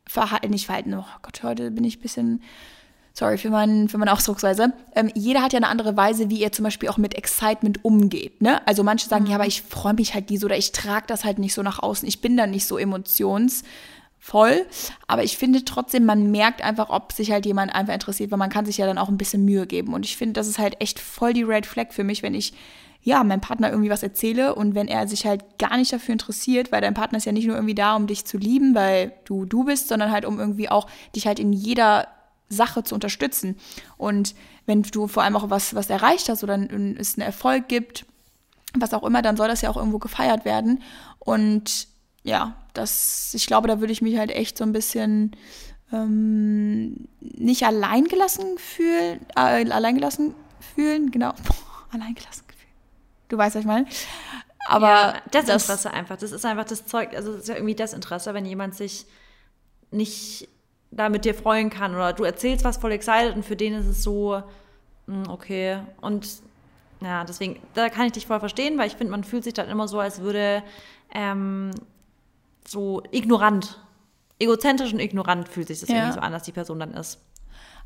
[0.07, 2.43] Verhalten, nicht Verhalten, oh Gott, heute bin ich ein bisschen
[3.15, 6.53] sorry für, mein, für meine Ausdrucksweise, ähm, jeder hat ja eine andere Weise, wie er
[6.53, 8.41] zum Beispiel auch mit Excitement umgeht.
[8.41, 8.67] Ne?
[8.67, 9.31] Also manche sagen, mhm.
[9.31, 11.63] ja, aber ich freue mich halt nie so oder ich trage das halt nicht so
[11.63, 12.09] nach außen.
[12.09, 14.67] Ich bin da nicht so emotionsvoll.
[15.07, 18.51] Aber ich finde trotzdem, man merkt einfach, ob sich halt jemand einfach interessiert, weil man
[18.51, 19.93] kann sich ja dann auch ein bisschen Mühe geben.
[19.93, 22.55] Und ich finde, das ist halt echt voll die Red Flag für mich, wenn ich
[23.05, 26.71] ja, meinem Partner irgendwie was erzähle und wenn er sich halt gar nicht dafür interessiert,
[26.71, 29.45] weil dein Partner ist ja nicht nur irgendwie da, um dich zu lieben, weil du
[29.45, 32.07] du bist, sondern halt um irgendwie auch dich halt in jeder
[32.55, 33.57] Sache zu unterstützen.
[33.97, 34.35] Und
[34.67, 38.07] wenn du vor allem auch was, was erreicht hast oder es einen Erfolg gibt,
[38.75, 40.83] was auch immer, dann soll das ja auch irgendwo gefeiert werden.
[41.19, 41.89] Und
[42.23, 45.37] ja, das, ich glaube, da würde ich mich halt echt so ein bisschen
[45.93, 50.35] ähm, nicht alleingelassen fühlen, äh, alleingelassen
[50.75, 51.33] fühlen, genau,
[51.93, 52.73] alleingelassen fühlen.
[53.29, 53.87] Du weißt, was ich meine.
[54.67, 56.17] Aber ja, Desinteresse das, einfach.
[56.17, 59.07] Das ist einfach das Zeug, also das ist ja irgendwie Desinteresse, wenn jemand sich
[59.91, 60.49] nicht
[60.93, 63.87] da mit dir freuen kann oder du erzählst was voll excited und für den ist
[63.87, 64.43] es so,
[65.07, 65.81] hm, okay.
[66.01, 66.29] Und
[67.01, 69.69] ja, deswegen, da kann ich dich voll verstehen, weil ich finde, man fühlt sich dann
[69.69, 70.63] immer so, als würde
[71.13, 71.71] ähm,
[72.67, 73.81] so ignorant,
[74.39, 75.97] egozentrisch und ignorant fühlt sich das ja.
[75.97, 77.19] irgendwie so an, dass die Person dann ist.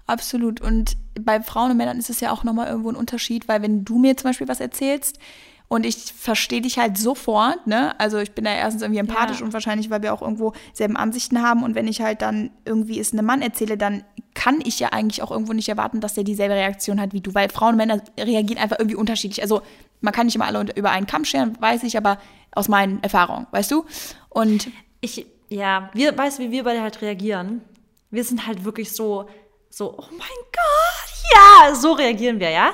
[0.06, 0.60] Absolut.
[0.60, 3.84] Und bei Frauen und Männern ist es ja auch nochmal irgendwo ein Unterschied, weil wenn
[3.84, 5.18] du mir zum Beispiel was erzählst,
[5.68, 7.98] und ich verstehe dich halt sofort, ne?
[7.98, 9.44] Also ich bin da erstens irgendwie empathisch ja.
[9.44, 11.64] und wahrscheinlich, weil wir auch irgendwo selben Ansichten haben.
[11.64, 15.22] Und wenn ich halt dann irgendwie es einem Mann erzähle, dann kann ich ja eigentlich
[15.22, 18.00] auch irgendwo nicht erwarten, dass der dieselbe Reaktion hat wie du, weil Frauen und Männer
[18.18, 19.42] reagieren einfach irgendwie unterschiedlich.
[19.42, 19.62] Also
[20.00, 22.18] man kann nicht immer alle über einen Kamm scheren, weiß ich, aber
[22.52, 23.84] aus meinen Erfahrungen, weißt du?
[24.28, 24.68] Und
[25.00, 27.62] ich, ja, wir, weißt du, wie wir beide halt reagieren?
[28.10, 29.28] Wir sind halt wirklich so,
[29.68, 32.70] so, oh mein Gott, ja, so reagieren wir, ja?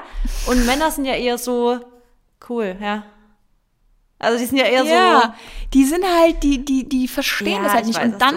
[0.47, 1.81] Und Männer sind ja eher so,
[2.49, 3.05] Cool, ja.
[4.19, 5.69] Also die sind ja eher ja, so.
[5.75, 7.99] Die sind halt, die, die, die verstehen ja, das halt nicht.
[7.99, 8.37] Weiß, und dann.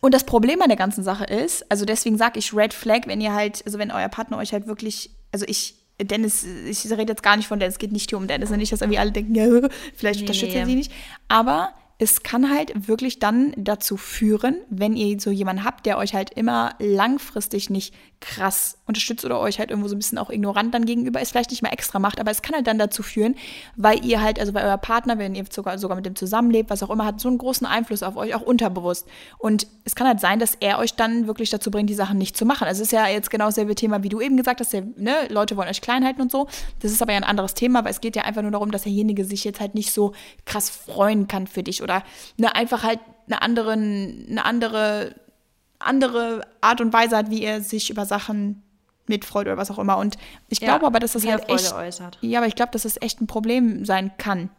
[0.00, 3.20] Und das Problem an der ganzen Sache ist, also deswegen sage ich Red Flag, wenn
[3.20, 7.22] ihr halt, also wenn euer Partner euch halt wirklich, also ich, Dennis, ich rede jetzt
[7.22, 9.34] gar nicht von Dennis, es geht nicht hier um Dennis, nicht, dass irgendwie alle denken,
[9.34, 9.44] ja,
[9.96, 10.92] vielleicht nee, unterstützt er sie nicht.
[11.28, 16.14] Aber es kann halt wirklich dann dazu führen, wenn ihr so jemanden habt, der euch
[16.14, 20.72] halt immer langfristig nicht krass unterstützt oder euch halt irgendwo so ein bisschen auch ignorant
[20.74, 23.36] dann gegenüber ist, vielleicht nicht mal extra macht, aber es kann halt dann dazu führen,
[23.76, 26.82] weil ihr halt, also weil euer Partner, wenn ihr sogar, sogar mit dem zusammenlebt, was
[26.82, 29.06] auch immer, hat so einen großen Einfluss auf euch, auch unterbewusst.
[29.38, 32.36] Und es kann halt sein, dass er euch dann wirklich dazu bringt, die Sachen nicht
[32.36, 32.66] zu machen.
[32.66, 35.28] Also es ist ja jetzt genau dasselbe Thema, wie du eben gesagt hast, ja, ne,
[35.28, 36.48] Leute wollen euch klein halten und so.
[36.80, 38.82] Das ist aber ja ein anderes Thema, weil es geht ja einfach nur darum, dass
[38.82, 40.12] derjenige sich jetzt halt nicht so
[40.46, 42.02] krass freuen kann für dich oder
[42.36, 45.14] ne, einfach halt eine andere, eine andere
[45.84, 48.62] andere Art und Weise hat, wie er sich über Sachen
[49.06, 49.98] mitfreut oder was auch immer.
[49.98, 50.16] Und
[50.48, 51.72] ich glaube ja, aber, dass das halt echt.
[51.72, 52.18] Äußert.
[52.20, 54.50] Ja, aber ich glaube, dass das echt ein Problem sein kann.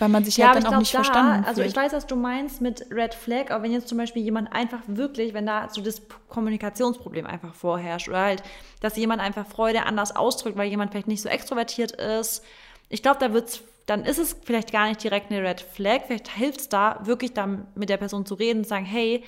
[0.00, 2.14] Weil man sich ja, halt dann auch nicht da, verstanden Also ich weiß, was du
[2.14, 5.80] meinst mit Red Flag, aber wenn jetzt zum Beispiel jemand einfach wirklich, wenn da so
[5.80, 8.44] das Kommunikationsproblem einfach vorherrscht oder halt,
[8.80, 12.44] dass jemand einfach Freude anders ausdrückt, weil jemand vielleicht nicht so extrovertiert ist,
[12.88, 16.28] ich glaube, da wird's, dann ist es vielleicht gar nicht direkt eine Red Flag, vielleicht
[16.28, 19.24] hilft es da, wirklich dann mit der Person zu reden und sagen, hey,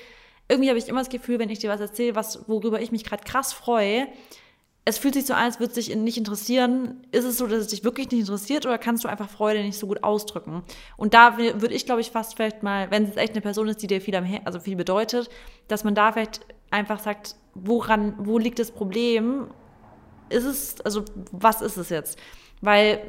[0.49, 3.05] irgendwie habe ich immer das Gefühl, wenn ich dir was erzähle, was, worüber ich mich
[3.05, 4.07] gerade krass freue,
[4.85, 7.07] es fühlt sich so an, als würde es dich nicht interessieren.
[7.11, 9.79] Ist es so, dass es dich wirklich nicht interessiert oder kannst du einfach Freude nicht
[9.79, 10.63] so gut ausdrücken?
[10.97, 13.83] Und da würde ich, glaube ich, fast vielleicht mal, wenn es echt eine Person ist,
[13.83, 15.31] die dir viel, am also viel bedeutet,
[15.69, 19.49] dass man da vielleicht einfach sagt, woran, wo liegt das Problem?
[20.29, 22.19] Ist es, also was ist es jetzt?
[22.61, 23.01] Weil,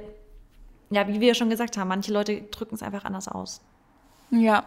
[0.92, 3.62] ja, wie wir schon gesagt haben, manche Leute drücken es einfach anders aus.
[4.30, 4.66] Ja,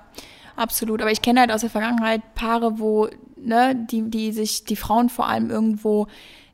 [0.57, 1.01] absolut.
[1.01, 5.09] Aber ich kenne halt aus der Vergangenheit Paare, wo, ne, die, die sich, die Frauen
[5.09, 6.09] vor allem irgendwo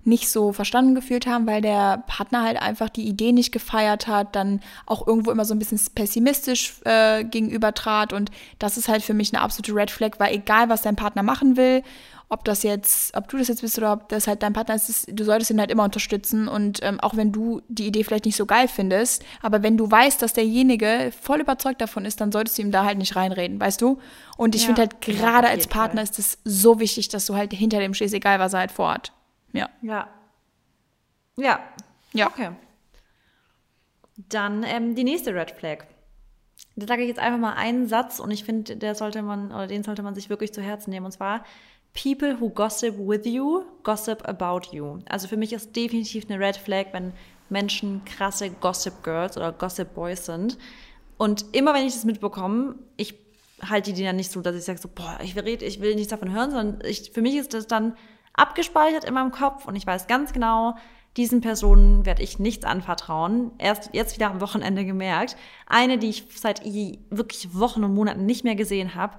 [0.05, 4.35] nicht so verstanden gefühlt haben, weil der Partner halt einfach die Idee nicht gefeiert hat,
[4.35, 8.13] dann auch irgendwo immer so ein bisschen pessimistisch äh, gegenüber trat.
[8.13, 11.23] Und das ist halt für mich eine absolute Red Flag, weil egal, was dein Partner
[11.23, 11.83] machen will,
[12.31, 14.89] ob das jetzt, ob du das jetzt bist oder ob das halt dein Partner ist,
[14.89, 18.25] ist du solltest ihn halt immer unterstützen und ähm, auch wenn du die Idee vielleicht
[18.25, 22.33] nicht so geil findest, aber wenn du weißt, dass derjenige voll überzeugt davon ist, dann
[22.33, 23.99] solltest du ihm da halt nicht reinreden, weißt du?
[24.37, 26.05] Und ich Ja, finde halt gerade als Partner Fall.
[26.05, 29.13] ist es so wichtig, dass du halt hinter dem stehst, egal was er halt vorhat.
[29.53, 29.69] Ja.
[29.83, 30.09] Ja.
[31.37, 31.59] Ja.
[32.13, 32.29] Ja.
[32.29, 32.51] Okay.
[34.29, 35.85] Dann ähm, die nächste Red Flag.
[36.77, 39.67] Da sage ich jetzt einfach mal einen Satz und ich finde, der sollte man, oder
[39.67, 41.07] den sollte man sich wirklich zu Herzen nehmen.
[41.07, 41.45] Und zwar,
[41.93, 45.01] People who gossip with you, gossip about you.
[45.09, 47.13] Also für mich ist definitiv eine Red Flag, wenn
[47.49, 50.57] Menschen krasse Gossip Girls oder Gossip Boys sind.
[51.19, 53.15] Und immer wenn ich das mitbekomme, ich
[53.69, 56.11] halte die dann nicht so, dass ich sage so, boah, ich will, ich will nichts
[56.11, 57.95] davon hören, sondern ich, für mich ist das dann
[58.33, 60.77] abgespeichert in meinem Kopf und ich weiß ganz genau,
[61.17, 63.51] diesen Personen werde ich nichts anvertrauen.
[63.59, 65.37] Erst jetzt wieder am Wochenende gemerkt.
[65.67, 69.17] Eine, die ich seit wirklich Wochen und Monaten nicht mehr gesehen habe,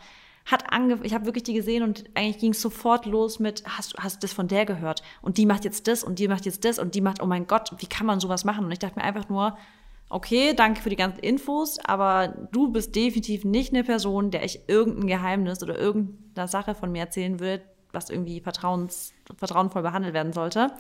[0.52, 3.94] hat ange ich habe wirklich die gesehen und eigentlich ging es sofort los mit, hast,
[3.94, 5.02] du- hast du das von der gehört?
[5.22, 7.48] Und die macht jetzt das und die macht jetzt das und die macht, oh mein
[7.48, 8.66] Gott, wie kann man sowas machen?
[8.66, 9.58] Und ich dachte mir einfach nur,
[10.10, 14.60] okay, danke für die ganzen Infos, aber du bist definitiv nicht eine Person, der ich
[14.68, 17.62] irgendein Geheimnis oder irgendeine Sache von mir erzählen will,
[17.94, 20.72] was irgendwie vertrauens, vertrauenvoll behandelt werden sollte.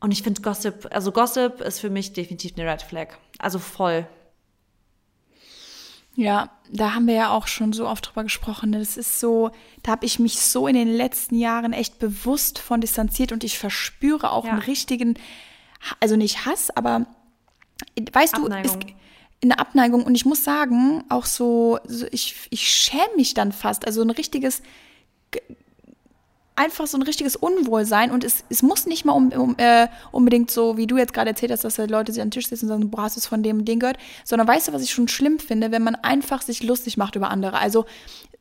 [0.00, 3.08] Und ich finde Gossip, also Gossip ist für mich definitiv eine Red Flag.
[3.38, 4.06] Also voll.
[6.16, 8.70] Ja, da haben wir ja auch schon so oft drüber gesprochen.
[8.70, 8.78] ne?
[8.78, 9.50] Das ist so,
[9.82, 13.58] da habe ich mich so in den letzten Jahren echt bewusst von distanziert und ich
[13.58, 14.52] verspüre auch Ja.
[14.52, 15.14] einen richtigen,
[16.00, 17.06] also nicht Hass, aber
[18.12, 18.80] weißt Abneigung.
[18.80, 18.94] du, es,
[19.42, 23.84] eine Abneigung und ich muss sagen, auch so, so ich, ich schäme mich dann fast.
[23.86, 24.62] Also ein richtiges,
[26.56, 30.50] einfach so ein richtiges Unwohlsein und es, es muss nicht mal um, um, äh, unbedingt
[30.50, 32.66] so, wie du jetzt gerade erzählt hast, dass da Leute sich an den Tisch sitzen
[32.66, 34.82] und sagen, boah, hast du es von dem und dem gehört, sondern weißt du, was
[34.82, 37.58] ich schon schlimm finde, wenn man einfach sich lustig macht über andere.
[37.58, 37.86] Also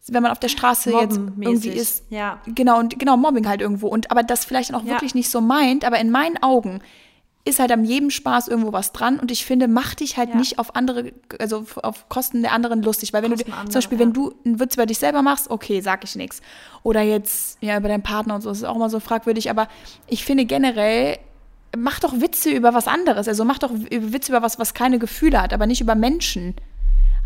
[0.07, 2.41] wenn man auf der Straße jetzt irgendwie ist, Ja.
[2.45, 4.91] genau und genau Mobbing halt irgendwo und aber das vielleicht dann auch Ja.
[4.91, 6.81] wirklich nicht so meint, aber in meinen Augen
[7.45, 10.35] ist halt am jedem Spaß irgendwo was dran und ich finde, mach dich halt Ja.
[10.37, 13.79] nicht auf andere, also auf Kosten der anderen lustig, weil wenn Kosten du anderer, zum
[13.79, 14.05] Beispiel, ja.
[14.05, 16.41] wenn du einen Witz über dich selber machst, okay, sag ich nichts.
[16.83, 19.67] Oder jetzt, ja, über deinen Partner und so, das ist auch immer so fragwürdig, aber
[20.07, 21.17] ich finde generell,
[21.75, 25.41] mach doch Witze über was anderes, also mach doch Witze über was, was keine Gefühle
[25.41, 26.55] hat, aber nicht über Menschen.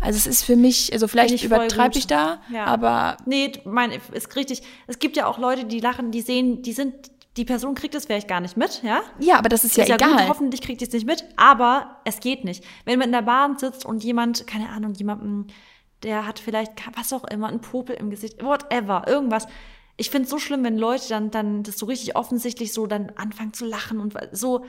[0.00, 2.64] Also es ist für mich, also vielleicht übertreibe ich da, Ja.
[2.66, 4.62] aber Nee, mein, ist richtig.
[4.86, 6.94] Es gibt ja auch Leute, die lachen, die sehen, die sind,
[7.38, 9.00] die Person kriegt das vielleicht gar nicht mit, ja?
[9.20, 10.10] ja, aber das ist ja ist ja egal.
[10.10, 12.64] gut, hoffentlich kriegt ihr es nicht mit, aber es geht nicht.
[12.84, 15.46] Wenn man in der Bahn sitzt und jemand, keine Ahnung, jemanden,
[16.02, 19.46] der hat vielleicht, was auch immer, einen Popel im Gesicht, whatever, irgendwas.
[19.96, 23.10] Ich finde es so schlimm, wenn Leute dann, dann das so richtig offensichtlich so dann
[23.16, 24.64] anfangen zu lachen und so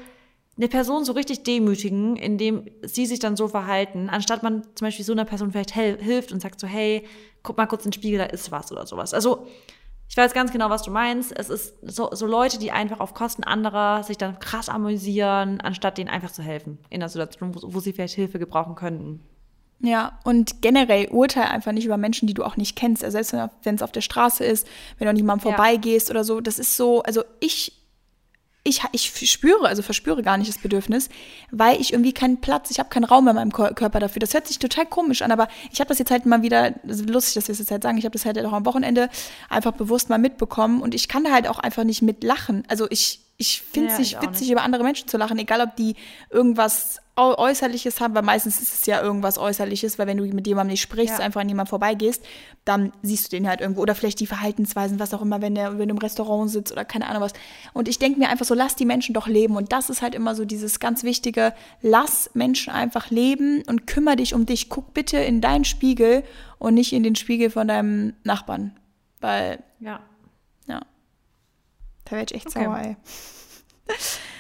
[0.58, 5.06] eine Person so richtig demütigen, indem sie sich dann so verhalten, anstatt man zum Beispiel
[5.06, 7.06] so einer Person vielleicht hilft und sagt so, hey,
[7.44, 9.14] guck mal kurz in den Spiegel, da ist was oder sowas.
[9.14, 9.48] Also
[10.10, 11.32] ich weiß ganz genau, was du meinst.
[11.38, 15.98] Es ist so, so Leute, die einfach auf Kosten anderer sich dann krass amüsieren, anstatt
[15.98, 19.22] denen einfach zu helfen in einer Situation, wo, wo sie vielleicht Hilfe gebrauchen könnten.
[19.82, 23.02] Ja, und generell urteile einfach nicht über Menschen, die du auch nicht kennst.
[23.02, 24.68] Also selbst wenn- es auf der Straße ist,
[24.98, 25.56] wenn du an jemandem Ja.
[25.56, 27.79] vorbeigehst oder so, das ist so, also ich,
[28.64, 31.10] ich, ich spüre, also verspüre gar nicht das Bedürfnis,
[31.50, 34.20] weil ich irgendwie keinen Platz, ich habe keinen Raum in meinem Körper dafür.
[34.20, 37.00] Das hört sich total komisch an, aber ich habe das jetzt halt mal wieder, das
[37.00, 39.10] ist lustig, dass wir es jetzt halt sagen, ich habe das halt auch am Wochenende
[39.50, 42.64] einfach bewusst mal mitbekommen und ich kann da halt auch einfach nicht mitlachen.
[42.68, 44.52] Also ich, ich finde es Ja, nicht witzig, nicht.
[44.52, 45.96] über andere Menschen zu lachen, egal ob die
[46.30, 50.46] irgendwas Äu- Äußerliches haben, weil meistens ist es ja irgendwas Äußerliches, weil wenn du mit
[50.48, 51.26] jemandem nicht sprichst, Ja.
[51.26, 52.24] einfach an jemandem vorbeigehst,
[52.66, 53.82] dann siehst du den halt irgendwo.
[53.82, 56.86] Oder vielleicht die Verhaltensweisen, was auch immer, wenn der wenn du im Restaurant sitzt oder
[56.86, 57.34] keine Ahnung was.
[57.74, 59.56] Und ich denke mir einfach so, lass die Menschen doch leben.
[59.58, 64.16] Und das ist halt immer so dieses ganz Wichtige, lass Menschen einfach leben und kümmere
[64.18, 64.70] dich um dich.
[64.70, 66.24] Guck bitte in deinen Spiegel
[66.58, 68.78] und nicht in den Spiegel von deinem Nachbarn.
[69.22, 70.00] Weil, Ja,
[70.68, 70.82] ja,
[72.10, 72.66] da werde ich echt Okay.
[72.66, 72.98] sauer, ey.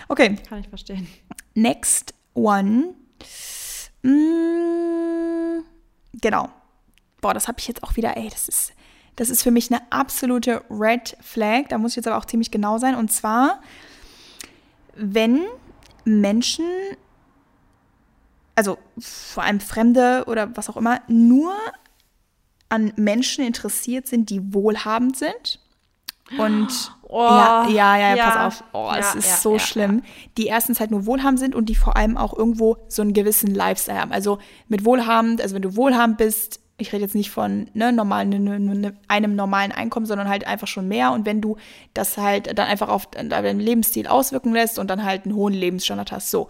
[0.07, 1.07] Okay, kann ich verstehen.
[1.53, 2.95] Next one.
[4.01, 5.63] Mm,
[6.13, 6.49] genau.
[7.21, 8.73] Boah, das habe ich jetzt auch wieder, ey, das ist,
[9.17, 11.67] das ist für mich eine absolute Red Flag.
[11.69, 12.95] Da muss ich jetzt aber auch ziemlich genau sein.
[12.95, 13.61] Und zwar,
[14.95, 15.41] wenn
[16.05, 16.65] Menschen,
[18.55, 21.53] also vor allem Fremde oder was auch immer, nur
[22.69, 25.59] an Menschen interessiert sind, die wohlhabend sind.
[26.37, 28.29] Und Oh, ja, ja, ja, ja.
[28.29, 28.63] pass auf.
[28.71, 30.03] Oh, es Ja, ist ja, so ja, schlimm.
[30.37, 33.53] Die erstens halt nur wohlhabend sind und die vor allem auch irgendwo so einen gewissen
[33.53, 34.11] Lifestyle haben.
[34.11, 38.29] Also mit wohlhabend, also wenn du wohlhabend bist, ich rede jetzt nicht von ne, normalen,
[38.29, 41.11] ne, ne, ne, einem normalen Einkommen, sondern halt einfach schon mehr.
[41.11, 41.57] Und wenn du
[41.95, 46.11] das halt dann einfach auf deinen Lebensstil auswirken lässt und dann halt einen hohen Lebensstandard
[46.11, 46.29] hast.
[46.29, 46.47] So.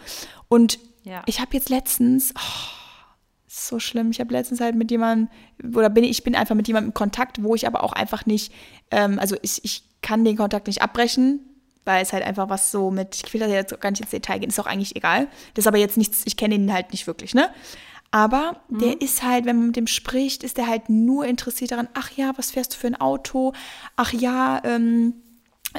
[0.50, 0.78] Und
[1.26, 2.80] ich habe jetzt letztens, oh,
[3.48, 4.12] so schlimm.
[4.12, 5.30] Ich habe letztens halt mit jemandem,
[5.76, 8.26] oder bin ich, ich bin einfach mit jemandem in Kontakt, wo ich aber auch einfach
[8.26, 8.54] nicht,
[8.92, 11.40] ähm, also ich, ich kann den Kontakt nicht abbrechen,
[11.86, 14.40] weil es halt einfach was so mit, ich will da jetzt gar nicht ins Detail
[14.40, 15.28] gehen, ist auch eigentlich egal.
[15.54, 17.50] Das ist aber jetzt nichts, ich kenne ihn halt nicht wirklich, ne?
[18.12, 18.80] Aber mhm.
[18.80, 22.12] der ist halt, wenn man mit dem spricht, ist der halt nur interessiert daran, ach
[22.12, 23.54] ja, was fährst du für ein Auto?
[23.96, 25.14] Ach ja, ähm,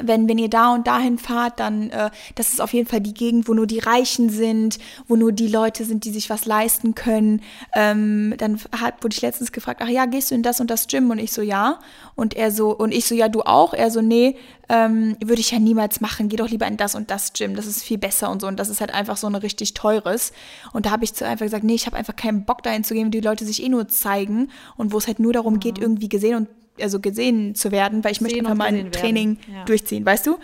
[0.01, 3.13] wenn, wenn ihr da und dahin fahrt, dann äh, das ist auf jeden Fall die
[3.13, 6.95] Gegend, wo nur die Reichen sind, wo nur die Leute sind, die sich was leisten
[6.95, 7.41] können.
[7.75, 10.87] Ähm, dann hat, wurde ich letztens gefragt, ach ja, gehst du in das und das
[10.87, 11.09] Gym?
[11.09, 11.79] Und ich so, ja.
[12.15, 13.73] Und er so, und ich so, ja, du auch?
[13.73, 14.37] Er so, nee,
[14.69, 16.29] ähm, würde ich ja niemals machen.
[16.29, 17.55] Geh doch lieber in das und das Gym.
[17.55, 18.47] Das ist viel besser und so.
[18.47, 20.31] Und das ist halt einfach so ein richtig teures.
[20.71, 22.93] Und da habe ich zu einfach gesagt, nee, ich habe einfach keinen Bock dahin zu
[22.93, 25.77] gehen, wo die Leute sich eh nur zeigen und wo es halt nur darum geht,
[25.77, 25.83] mhm.
[25.83, 26.47] irgendwie gesehen und
[26.79, 29.65] also gesehen zu werden, weil ich möchte einfach mein Training ja.
[29.65, 30.37] durchziehen, weißt du?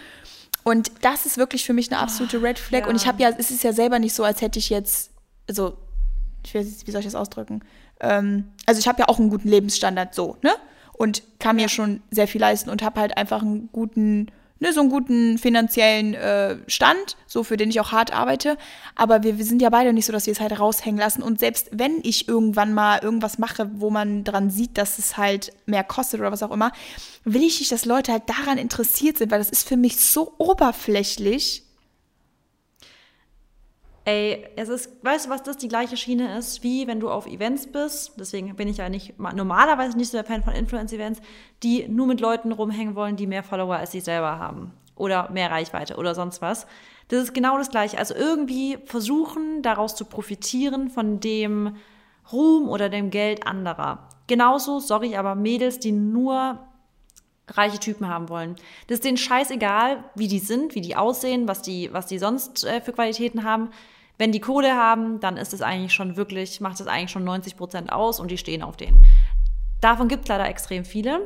[0.63, 2.81] Und das ist wirklich für mich eine absolute Red Flag.
[2.81, 2.87] Ja.
[2.87, 5.11] Und ich habe ja, es ist ja selber nicht so, als hätte ich jetzt,
[5.47, 5.77] also,
[6.45, 7.61] ich weiß, wie soll ich das ausdrücken?
[8.01, 10.51] Ähm, also ich habe ja auch einen guten Lebensstandard so, ne?
[10.93, 14.27] Und kann mir schon sehr viel leisten und habe halt einfach einen guten
[14.59, 18.57] ne, so einen guten finanziellen äh, Stand, so für den ich auch hart arbeite.
[18.95, 21.21] Aber wir, wir sind ja beide nicht so, dass wir es halt raushängen lassen.
[21.21, 25.53] Und selbst wenn ich irgendwann mal irgendwas mache, wo man dran sieht, dass es halt
[25.65, 26.71] mehr kostet oder was auch immer,
[27.23, 30.33] will ich nicht, dass Leute halt daran interessiert sind, weil das ist für mich so
[30.37, 31.63] oberflächlich.
[34.07, 37.27] Ey, es ist, weißt du, was das die gleiche Schiene ist, wie wenn du auf
[37.27, 38.13] Events bist.
[38.17, 41.19] Deswegen bin ich ja nicht normalerweise nicht so der Fan von Influence-Events,
[41.61, 44.71] die nur mit Leuten rumhängen wollen, die mehr Follower als sie selber haben.
[44.95, 46.67] Oder mehr Reichweite oder sonst was.
[47.09, 47.97] Das ist genau das Gleiche.
[47.97, 51.75] Also irgendwie versuchen, daraus zu profitieren von dem
[52.31, 54.07] Ruhm oder dem Geld anderer.
[54.27, 56.65] Genauso, sorry, aber Mädels, die nur
[57.49, 58.55] reiche Typen haben wollen.
[58.87, 62.63] Das ist denen scheißegal, wie die sind, wie die aussehen, was die, was die sonst
[62.63, 63.69] äh, für Qualitäten haben.
[64.17, 67.55] Wenn die Kohle haben, dann ist es eigentlich schon wirklich, macht es eigentlich schon 90
[67.55, 69.05] Prozent aus und die stehen auf denen.
[69.81, 71.21] Davon gibt es leider extrem viele.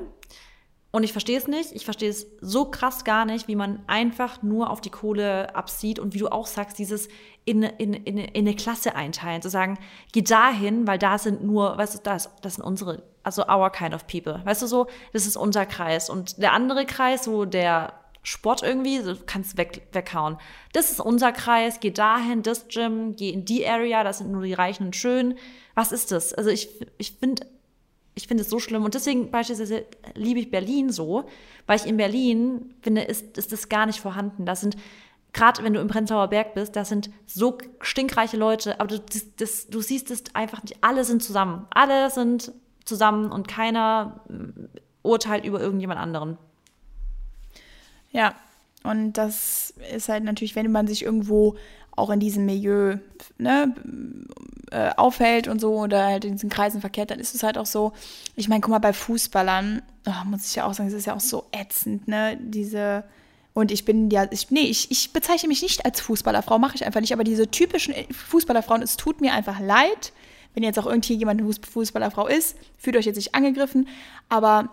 [0.94, 1.72] Und ich verstehe es nicht.
[1.72, 6.00] Ich verstehe es so krass gar nicht, wie man einfach nur auf die Kohle absieht
[6.00, 7.08] und wie du auch sagst, dieses
[7.46, 9.80] in, in, in, in eine Klasse einteilen, zu sagen,
[10.12, 13.96] geh dahin, weil da sind nur, weißt du, das, das sind unsere, also our kind
[13.96, 14.42] of people.
[14.44, 16.10] Weißt du so, das ist unser Kreis.
[16.10, 20.38] Und der andere Kreis, so der Sport irgendwie, du kannst weg, weghauen.
[20.74, 24.44] Das ist unser Kreis, geh dahin, das Gym, geh in die Area, das sind nur
[24.44, 25.38] die Reichen und Schönen.
[25.74, 26.34] Was ist das?
[26.34, 27.48] Also ich, ich finde
[28.14, 31.26] ich finde es so schlimm und deswegen beispielsweise liebe ich Berlin so,
[31.66, 34.46] weil ich in Berlin finde, ist, ist das gar nicht vorhanden.
[34.46, 34.76] Da sind,
[35.34, 39.36] gerade wenn du im Prenzlauer Berg bist, da sind so stinkreiche Leute, aber du, das,
[39.38, 40.78] das, du siehst es einfach nicht.
[40.82, 41.68] Alle sind zusammen.
[41.70, 42.52] Alle sind
[42.84, 44.66] zusammen und keiner mm,
[45.04, 46.38] urteilt über irgendjemand anderen.
[48.12, 48.36] Ja,
[48.84, 51.56] und das ist halt natürlich, wenn man sich irgendwo
[51.96, 52.98] auch in diesem Milieu
[53.38, 53.76] ne,
[54.72, 57.66] äh, aufhält und so oder halt in diesen Kreisen verkehrt, dann ist es halt auch
[57.66, 57.94] so.
[58.36, 61.16] Ich meine, guck mal, bei Fußballern, oh, muss ich ja auch sagen, es ist ja
[61.16, 62.38] auch so ätzend, ne?
[62.42, 63.04] Diese.
[63.54, 66.86] Und ich bin ja, ich, nee, ich, ich bezeichne mich nicht als Fußballerfrau, mache ich
[66.86, 70.14] einfach nicht, aber diese typischen Fußballerfrauen, es tut mir einfach leid,
[70.54, 73.90] wenn jetzt auch irgendwie jemand eine Fußballerfrau ist, fühlt euch jetzt nicht angegriffen,
[74.30, 74.70] aber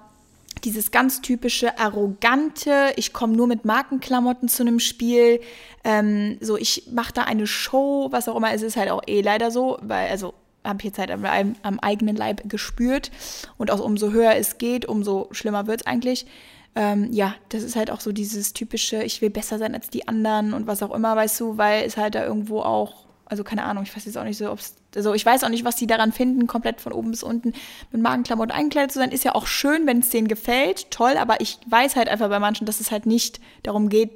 [0.64, 5.40] dieses ganz typische arrogante, ich komme nur mit Markenklamotten zu einem Spiel,
[5.84, 9.20] ähm, so ich mache da eine Show, was auch immer, es ist halt auch eh
[9.20, 10.34] leider so, weil also
[10.64, 11.24] habe ich jetzt halt am,
[11.62, 13.10] am, eigenen Leib gespürt
[13.56, 16.26] und auch umso höher es geht, umso schlimmer wird es eigentlich.
[16.74, 20.06] Ähm, ja, das ist halt auch so dieses typische, ich will besser sein als die
[20.06, 23.64] anderen und was auch immer, weißt du, weil es halt da irgendwo auch also keine
[23.64, 25.76] Ahnung, ich weiß jetzt auch nicht so, ob es, also ich weiß auch nicht, was
[25.76, 27.52] die daran finden, komplett von oben bis unten
[27.92, 29.10] mit Magenklamotten eingekleidet zu sein.
[29.10, 32.38] Ist ja auch schön, wenn es denen gefällt, toll, aber ich weiß halt einfach bei
[32.38, 34.10] manchen, dass es halt nicht darum geht,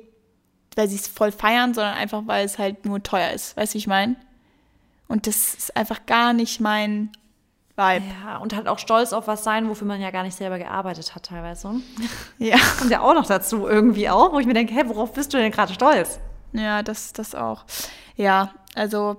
[0.77, 3.57] weil sie es voll feiern, sondern einfach, weil es halt nur teuer ist.
[3.57, 4.17] Weißt du, wie ich meine?
[5.09, 7.11] Und das ist einfach gar nicht mein
[7.77, 8.05] Vibe.
[8.25, 11.15] Ja, und halt auch stolz auf was sein, wofür man ja gar nicht selber gearbeitet
[11.15, 11.75] hat teilweise.
[12.39, 12.57] Ja.
[12.79, 15.39] Kommt ja auch noch dazu irgendwie auch, wo ich mir denke, hä, worauf bist du
[15.39, 16.19] denn gerade stolz?
[16.53, 17.65] Ja, das, das auch.
[18.17, 19.17] Ja, also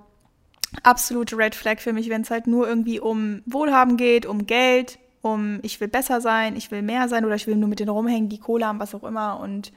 [0.84, 5.00] absolute Red Flag für mich, wenn es halt nur irgendwie um Wohlhaben geht, um Geld,
[5.22, 7.89] um ich will besser sein, ich will mehr sein oder ich will nur mit denen
[7.89, 9.39] rumhängen, die Kohle haben, was auch immer.
[9.39, 9.72] Und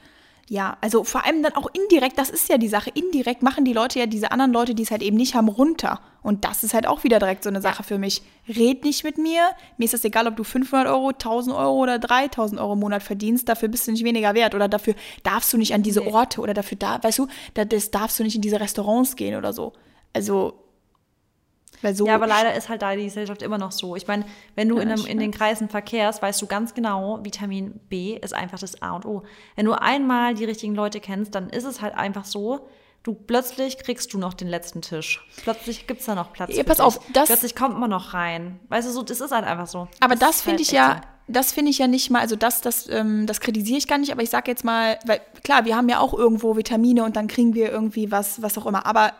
[0.48, 3.72] ja, also vor allem dann auch indirekt, das ist ja die Sache, indirekt machen die
[3.72, 6.00] Leute ja diese anderen Leute, die es halt eben nicht haben, runter.
[6.22, 8.22] Und das ist halt auch wieder direkt so eine Sache für mich.
[8.48, 9.50] Red nicht mit mir.
[9.76, 13.02] Mir ist das egal, ob du 500 Euro, 1000 Euro oder 3000 Euro im Monat
[13.02, 13.48] verdienst.
[13.48, 14.54] Dafür bist du nicht weniger wert.
[14.54, 14.94] Oder dafür
[15.24, 18.36] darfst du nicht an diese Orte oder dafür da, weißt du, das darfst du nicht
[18.36, 19.72] in diese Restaurants gehen oder so.
[20.12, 20.65] Also
[21.94, 23.96] so ja, aber leider ist halt da die Gesellschaft immer noch so.
[23.96, 24.24] Ich meine,
[24.54, 28.16] wenn du ja, in, einem, in den Kreisen verkehrst, weißt du ganz genau, Vitamin B
[28.16, 29.22] ist einfach das A und O.
[29.54, 32.68] Wenn du einmal die richtigen Leute kennst, dann ist es halt einfach so,
[33.06, 35.24] du plötzlich kriegst du noch den letzten Tisch.
[35.42, 36.56] Plötzlich gibt es da noch Platz.
[36.56, 38.58] Ja, pass auf, das plötzlich kommt man noch rein.
[38.68, 39.86] Weißt du, so, das ist halt einfach so.
[40.00, 41.32] Aber das, das finde halt ich ja, so.
[41.32, 44.10] das finde ich ja nicht mal, also das, das, ähm, das kritisiere ich gar nicht,
[44.10, 47.28] aber ich sage jetzt mal, weil klar, wir haben ja auch irgendwo Vitamine und dann
[47.28, 48.86] kriegen wir irgendwie was, was auch immer.
[48.86, 49.12] Aber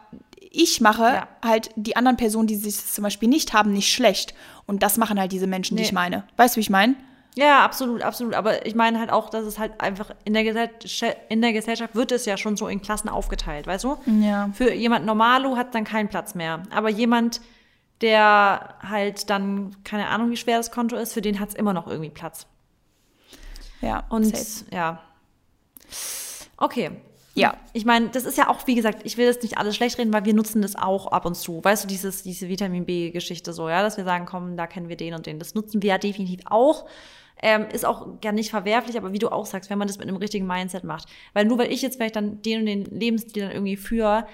[0.63, 1.29] ich mache Ja.
[1.45, 4.35] halt die anderen Personen, die es zum Beispiel nicht haben, nicht schlecht.
[4.67, 5.89] Und das machen halt diese Menschen, die Nee.
[5.89, 6.25] ich meine.
[6.37, 6.95] Weißt du, wie ich meine?
[7.39, 8.33] Ja, absolut, absolut.
[8.35, 10.71] Aber ich meine halt auch, dass es halt einfach in der, Gesell
[11.29, 13.97] in der Gesellschaft wird es ja schon so in Klassen aufgeteilt, weißt du?
[14.23, 14.49] Ja.
[14.55, 16.63] Für jemand Normalo hat dann keinen Platz mehr.
[16.71, 17.43] Aber jemand,
[18.01, 21.75] der halt dann, keine Ahnung, wie schwer das Konto ist, für den hat es immer
[21.75, 22.47] noch irgendwie Platz.
[23.83, 24.05] Ja.
[24.09, 24.65] Und safe.
[24.75, 25.01] ja.
[26.57, 26.91] Okay.
[27.39, 27.57] Ja.
[27.75, 30.13] Ich meine, das ist ja auch, wie gesagt, ich will das nicht alles schlecht reden,
[30.13, 31.63] weil wir nutzen das auch ab und zu.
[31.63, 34.97] Weißt du, dieses, diese Vitamin B-Geschichte so, ja, dass wir sagen, komm, da kennen wir
[34.97, 35.39] den und den.
[35.39, 36.87] Das nutzen wir ja definitiv auch.
[37.43, 40.09] Ähm, ist auch gar nicht verwerflich, aber wie du auch sagst, wenn man das mit
[40.09, 41.07] einem richtigen Mindset macht.
[41.35, 44.27] Weil nur weil ich jetzt vielleicht dann den und den Lebensstil dann irgendwie führe,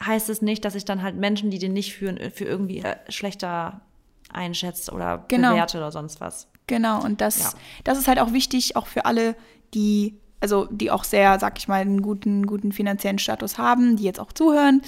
[0.00, 2.94] heißt es nicht, dass ich dann halt Menschen, die den nicht führen, für irgendwie äh,
[3.08, 3.80] schlechter
[4.32, 5.50] einschätze oder Genau.
[5.50, 6.46] bewerte oder sonst was.
[6.68, 7.50] Genau, und das, Ja.
[7.82, 9.34] das ist halt auch wichtig, auch für alle,
[9.74, 14.04] die, also die auch sehr, sag ich mal, einen guten, guten finanziellen Status haben, die
[14.04, 14.82] jetzt auch zuhören.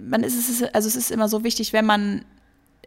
[0.00, 2.24] Man ist es, also es ist immer so wichtig, wenn man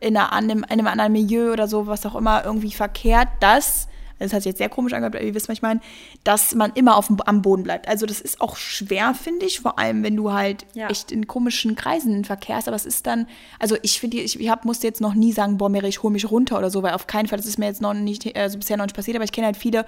[0.02, 3.88] in, einer, in einem anderen Milieu oder so, was auch immer, irgendwie verkehrt, dass,
[4.18, 5.80] das hat sich jetzt sehr komisch angehört, aber ihr wisst, was ich meine,
[6.26, 7.88] dass man immer auf dem, am Boden bleibt.
[7.88, 10.90] Also das ist auch schwer, finde ich, vor allem, wenn du halt Ja.
[10.90, 13.28] echt in komischen Kreisen verkehrst, aber es ist dann,
[13.60, 16.12] also ich finde, ich, ich hab, musste jetzt noch nie sagen, boah, Mary, ich hol
[16.12, 18.58] mich runter oder so, weil auf keinen Fall, das ist mir jetzt noch nicht, also
[18.58, 19.86] bisher noch nicht passiert, aber ich kenne halt viele,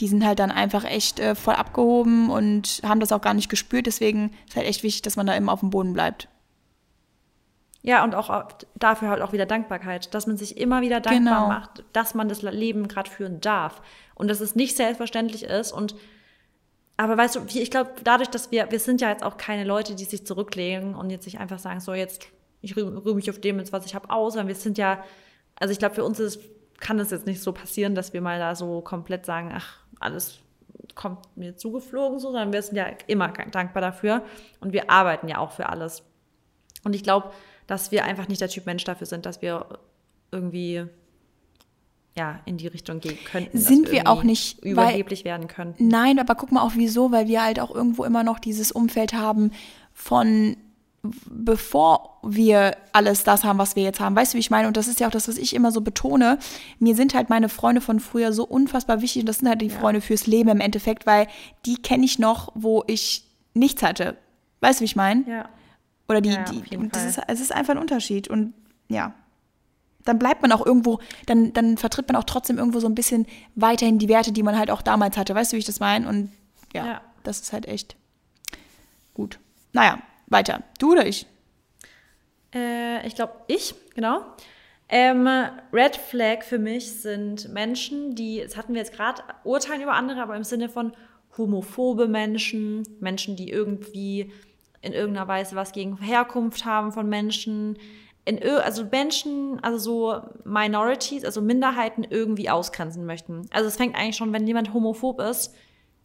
[0.00, 3.48] die sind halt dann einfach echt äh, voll abgehoben und haben das auch gar nicht
[3.48, 6.28] gespürt, deswegen ist halt echt wichtig, dass man da immer auf dem Boden bleibt.
[7.82, 11.48] Ja, und auch dafür halt auch wieder Dankbarkeit, dass man sich immer wieder dankbar Genau.
[11.48, 13.80] macht, dass man das Leben gerade führen darf
[14.16, 15.94] und dass es nicht selbstverständlich ist und
[16.98, 19.64] aber weißt du, wie- ich glaube, dadurch, dass wir, wir sind ja jetzt auch keine
[19.64, 22.26] Leute, die sich zurücklegen und jetzt sich einfach sagen, so jetzt,
[22.62, 25.04] ich rühm mich auf dem, jetzt, was ich habe, aus, sondern wir sind ja,
[25.56, 26.40] also ich glaube, für uns ist,
[26.80, 30.40] kann das jetzt nicht so passieren, dass wir mal da so komplett sagen, ach, alles
[30.94, 34.22] kommt mir zugeflogen, so, sondern wir sind ja immer dankbar dafür
[34.60, 36.02] und wir arbeiten ja auch für alles.
[36.84, 37.30] Und ich glaube,
[37.66, 39.78] dass wir einfach nicht der Typ Mensch dafür sind, dass wir
[40.30, 40.86] irgendwie
[42.16, 43.58] ja, in die Richtung gehen könnten.
[43.58, 45.88] Sind wir irgendwie auch nicht, weil- überheblich werden könnten.
[45.88, 49.12] Nein, aber guck mal auch wieso, weil wir halt auch irgendwo immer noch dieses Umfeld
[49.12, 49.52] haben
[49.92, 50.56] von
[51.30, 54.16] bevor wir alles das haben, was wir jetzt haben.
[54.16, 54.68] Weißt du, wie ich meine?
[54.68, 56.38] Und das ist ja auch das, was ich immer so betone.
[56.78, 59.70] Mir sind halt meine Freunde von früher so unfassbar wichtig und das sind halt die
[59.70, 61.26] Freunde fürs Leben im Endeffekt, weil
[61.64, 64.16] die kenne ich noch, wo ich nichts hatte.
[64.60, 65.24] Weißt du, wie ich meine?
[65.28, 65.48] Ja.
[66.08, 68.28] Oder die, Ja, die das ist, es ist einfach ein Unterschied.
[68.28, 68.54] Und
[68.88, 69.12] ja,
[70.04, 73.26] dann bleibt man auch irgendwo, dann, dann vertritt man auch trotzdem irgendwo so ein bisschen
[73.56, 75.34] weiterhin die Werte, die man halt auch damals hatte.
[75.34, 76.08] Weißt du, wie ich das meine?
[76.08, 76.30] Und
[76.72, 77.00] ja, Ja.
[77.24, 77.96] das ist halt echt
[79.14, 79.38] gut.
[79.72, 80.62] Naja, weiter.
[80.78, 81.26] Du oder ich?
[82.54, 84.22] Äh, ich glaube, ich, genau.
[84.88, 85.28] Ähm,
[85.72, 90.22] Red Flag für mich sind Menschen, die, das hatten wir jetzt gerade, urteilen über andere,
[90.22, 90.92] aber im Sinne von
[91.36, 94.32] homophobe Menschen, Menschen, die irgendwie
[94.82, 97.78] in irgendeiner Weise was gegen Herkunft haben von Menschen,
[98.24, 103.48] in, also Menschen, also so Minorities, also Minderheiten irgendwie ausgrenzen möchten.
[103.52, 105.54] Also es fängt eigentlich schon, wenn jemand homophob ist,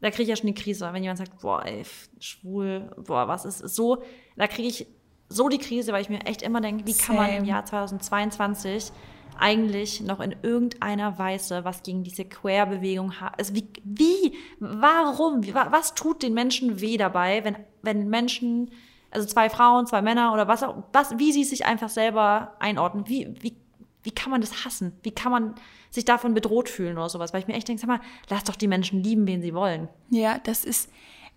[0.01, 0.89] da kriege ich ja schon die Krise.
[0.91, 1.83] Wenn jemand sagt, boah, ey,
[2.19, 4.01] schwul, boah, was ist ist so,
[4.35, 4.87] da kriege ich
[5.29, 7.47] so die Krise, weil ich mir echt immer denke, wie kann man im Same.
[7.47, 8.91] Jahr 2022
[9.39, 13.35] eigentlich noch in irgendeiner Weise was gegen diese Queer-Bewegung haben?
[13.37, 18.71] Also wie, wie, warum, wie, wa- was tut den Menschen weh dabei, wenn, wenn Menschen,
[19.09, 23.07] also zwei Frauen, zwei Männer oder was auch, was, wie sie sich einfach selber einordnen,
[23.07, 23.55] wie, wie,
[24.03, 24.93] wie kann man das hassen?
[25.03, 25.55] Wie kann man
[25.89, 27.33] sich davon bedroht fühlen oder sowas?
[27.33, 29.87] Weil ich mir echt denke, sag mal, lass doch die Menschen lieben, wen sie wollen.
[30.09, 30.89] Ja, das ist,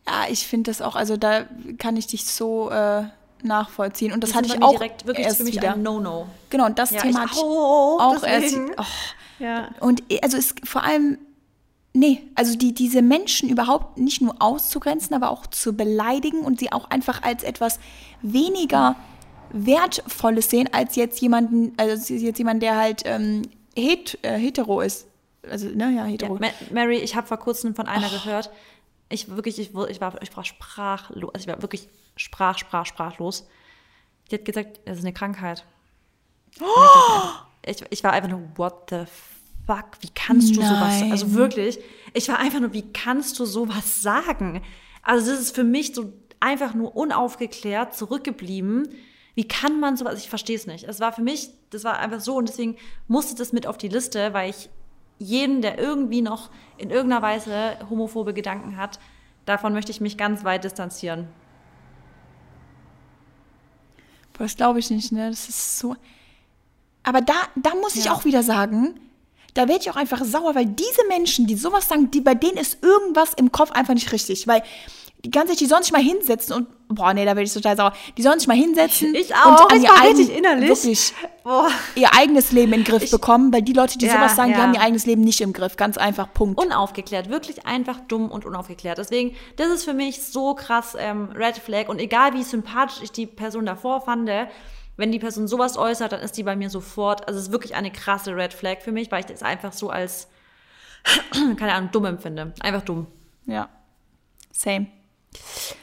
[0.07, 1.45] ja, ich finde das auch, also da
[1.79, 3.05] kann ich dich so äh,
[3.43, 4.13] nachvollziehen.
[4.13, 5.75] Und das, Das hatte ich auch direkt wirklich erst für mich wieder.
[5.75, 6.27] ein No-No.
[6.51, 8.45] Genau, und das Ja, Thema ich hatte ich auch, auch erst.
[8.47, 8.71] deswegen.
[8.79, 8.85] Oh.
[9.41, 9.69] Ja.
[9.81, 11.19] Und also es vor allem,
[11.93, 16.73] nee, also die, diese Menschen überhaupt nicht nur auszugrenzen, aber auch zu beleidigen und sie
[16.73, 17.79] auch einfach als etwas
[18.23, 18.97] weniger
[19.53, 23.43] Wertvolles sehen, als jetzt jemanden, also jetzt jemand, der halt ähm,
[23.77, 25.07] het, äh, hetero ist.
[25.49, 26.39] Also, ne, ja, Ja, hetero.
[26.41, 28.51] Ma Mary, ich habe vor kurzem von einer gehört.
[29.09, 31.31] Ich wirklich, ich, ich war, ich war sprachlos.
[31.35, 33.47] Also ich war wirklich sprach, sprach, sprachlos.
[34.31, 35.65] Die hat gesagt, das ist eine Krankheit.
[36.59, 36.67] Und
[37.67, 39.05] Ich, ich, ich war einfach nur, what the
[39.67, 39.87] fuck?
[40.01, 41.01] Wie kannst du sowas?
[41.01, 41.13] Nein.
[41.13, 41.79] Also wirklich,
[42.13, 44.63] ich war einfach nur, wie kannst du sowas sagen?
[45.03, 48.89] Also das ist für mich so einfach nur unaufgeklärt zurückgeblieben.
[49.35, 50.19] Wie kann man sowas?
[50.21, 50.85] Ich verstehe es nicht.
[50.85, 52.77] Es war für mich, das war einfach so und deswegen
[53.09, 54.69] musste das mit auf die Liste, weil ich
[55.19, 58.99] jeden, der irgendwie noch in irgendeiner Weise homophobe Gedanken hat,
[59.45, 61.29] davon möchte ich mich ganz weit distanzieren.
[64.33, 65.31] Boah, das glaube ich nicht, ne?
[65.31, 65.97] Das ist so.
[67.03, 68.13] Aber da, da muss ich Ja.
[68.15, 68.99] auch wieder sagen,
[69.55, 72.57] da werde ich auch einfach sauer, weil diese Menschen, die sowas sagen, die bei denen
[72.57, 74.63] ist irgendwas im Kopf einfach nicht richtig, weil
[75.25, 77.77] die ganze Zeit, die sollen sich mal hinsetzen und, boah, nee, da werde ich total
[77.77, 77.93] sauer.
[78.17, 80.69] Die sollen sich mal hinsetzen Ich auch, und an ich ihr, war eigen, richtig innerlich.
[80.69, 81.69] wirklich Boah.
[81.95, 84.59] ihr eigenes Leben in den Griff bekommen, weil die Leute, die Ja, sowas sagen, die
[84.59, 84.65] ja.
[84.65, 85.77] haben ihr eigenes Leben nicht im Griff.
[85.77, 86.61] Ganz einfach, Punkt.
[86.63, 88.99] Unaufgeklärt, wirklich einfach dumm und unaufgeklärt.
[88.99, 91.89] Deswegen, das ist für mich so krass ähm, Red Flag.
[91.89, 94.31] Und egal wie sympathisch ich die Person davor fand,
[94.97, 97.75] wenn die Person sowas äußert, dann ist die bei mir sofort, also es ist wirklich
[97.75, 100.29] eine krasse Red Flag für mich, weil ich das einfach so als,
[101.57, 102.53] keine Ahnung, dumm empfinde.
[102.61, 103.07] Einfach dumm.
[103.47, 103.69] ja.
[104.53, 104.87] Same.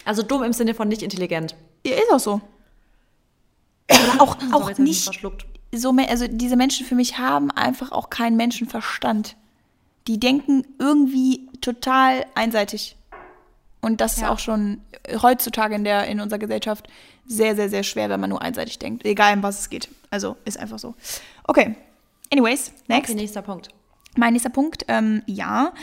[0.05, 1.55] Also dumm im Sinne von nicht intelligent.
[1.85, 2.41] Ja, ist auch so.
[3.89, 5.45] Aber auch, auch mich nicht verschluckt.
[5.73, 9.35] so, also diese Menschen für mich haben einfach auch keinen Menschenverstand.
[10.07, 12.95] Die denken irgendwie total einseitig.
[13.81, 14.29] Und das ist Ja.
[14.31, 14.81] auch schon
[15.21, 16.87] heutzutage in, der, in unserer Gesellschaft
[17.25, 19.05] sehr, sehr, sehr schwer, wenn man nur einseitig denkt.
[19.05, 19.89] Egal, um was es geht.
[20.09, 20.95] Also ist einfach so.
[21.45, 21.75] Okay.
[22.31, 23.09] Anyways, next.
[23.09, 23.69] Okay, nächster Punkt.
[24.17, 25.73] Mein nächster Punkt, ähm, ja.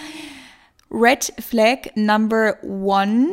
[0.90, 3.28] Red Flag Number One.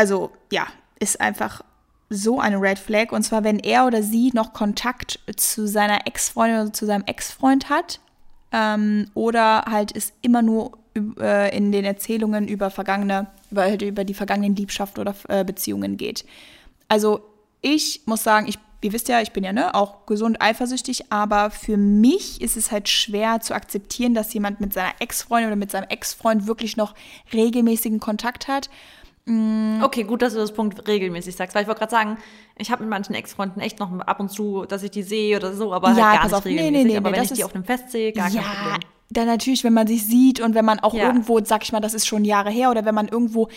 [0.00, 0.66] Also, ja,
[0.98, 1.60] ist einfach
[2.08, 3.12] so eine Red Flag.
[3.12, 7.68] Und zwar, wenn er oder sie noch Kontakt zu seiner Ex-Freundin oder zu seinem Ex-Freund
[7.68, 8.00] hat.
[8.50, 10.78] Ähm, oder halt ist immer nur
[11.18, 15.98] äh, in den Erzählungen über vergangene, über, halt über die vergangenen Liebschaften oder äh, Beziehungen
[15.98, 16.24] geht.
[16.88, 17.20] Also
[17.60, 21.50] ich muss sagen, ich, ihr wisst ja, ich bin ja ne, auch gesund eifersüchtig, aber
[21.50, 25.70] für mich ist es halt schwer zu akzeptieren, dass jemand mit seiner Ex-Freundin oder mit
[25.70, 26.94] seinem Ex-Freund wirklich noch
[27.34, 28.70] regelmäßigen Kontakt hat.
[29.82, 32.18] Okay, gut, dass du das Punkt regelmäßig sagst, weil ich wollte gerade sagen,
[32.58, 35.52] ich habe mit manchen Ex-Freunden echt noch ab und zu, dass ich die sehe oder
[35.54, 36.44] so, aber Ja, halt gar nicht auf.
[36.44, 36.86] Nee, nee, regelmäßig.
[36.92, 38.80] nee, aber wenn ich die auf einem Fest sehe, gar kein ja, Problem.
[39.10, 41.06] dann natürlich, wenn man sich sieht und wenn man auch Ja.
[41.06, 43.48] irgendwo, sag ich mal, das ist schon Jahre her oder wenn man irgendwo,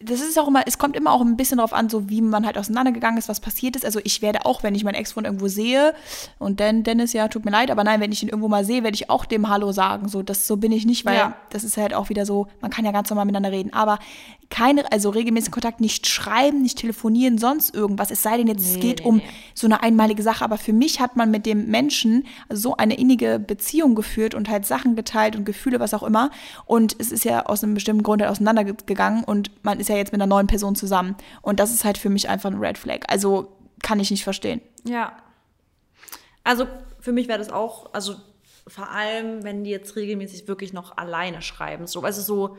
[0.00, 2.46] das ist auch immer, es kommt immer auch ein bisschen darauf an, so wie man
[2.46, 3.84] halt auseinandergegangen ist, was passiert ist.
[3.84, 5.92] Also ich werde auch, wenn ich meinen Ex-Freund irgendwo sehe
[6.38, 8.84] und dann Dennis, ja, tut mir leid, aber nein, wenn ich ihn irgendwo mal sehe,
[8.84, 10.08] werde ich auch dem Hallo sagen.
[10.08, 11.34] So, das so bin ich nicht, weil Ja.
[11.50, 13.98] das ist halt auch wieder so, man kann ja ganz normal miteinander reden, aber
[14.50, 18.10] keine, also regelmäßigen Kontakt, nicht schreiben, nicht telefonieren, sonst irgendwas.
[18.10, 19.28] Es sei denn jetzt, es Nee, geht nee, um nee.
[19.54, 20.42] so eine einmalige Sache.
[20.44, 24.64] Aber für mich hat man mit dem Menschen so eine innige Beziehung geführt und halt
[24.64, 26.30] Sachen geteilt und Gefühle, was auch immer.
[26.64, 30.12] Und es ist ja aus einem bestimmten Grund halt auseinandergegangen und man ist ja jetzt
[30.12, 31.16] mit einer neuen Person zusammen.
[31.42, 33.00] Und das ist halt für mich einfach ein Red Flag.
[33.08, 34.60] Also kann ich nicht verstehen.
[34.84, 35.12] Ja.
[36.42, 36.66] Also
[37.00, 38.16] für mich wäre das auch, also
[38.66, 41.86] vor allem, wenn die jetzt regelmäßig wirklich noch alleine schreiben.
[41.86, 42.56] So, also so,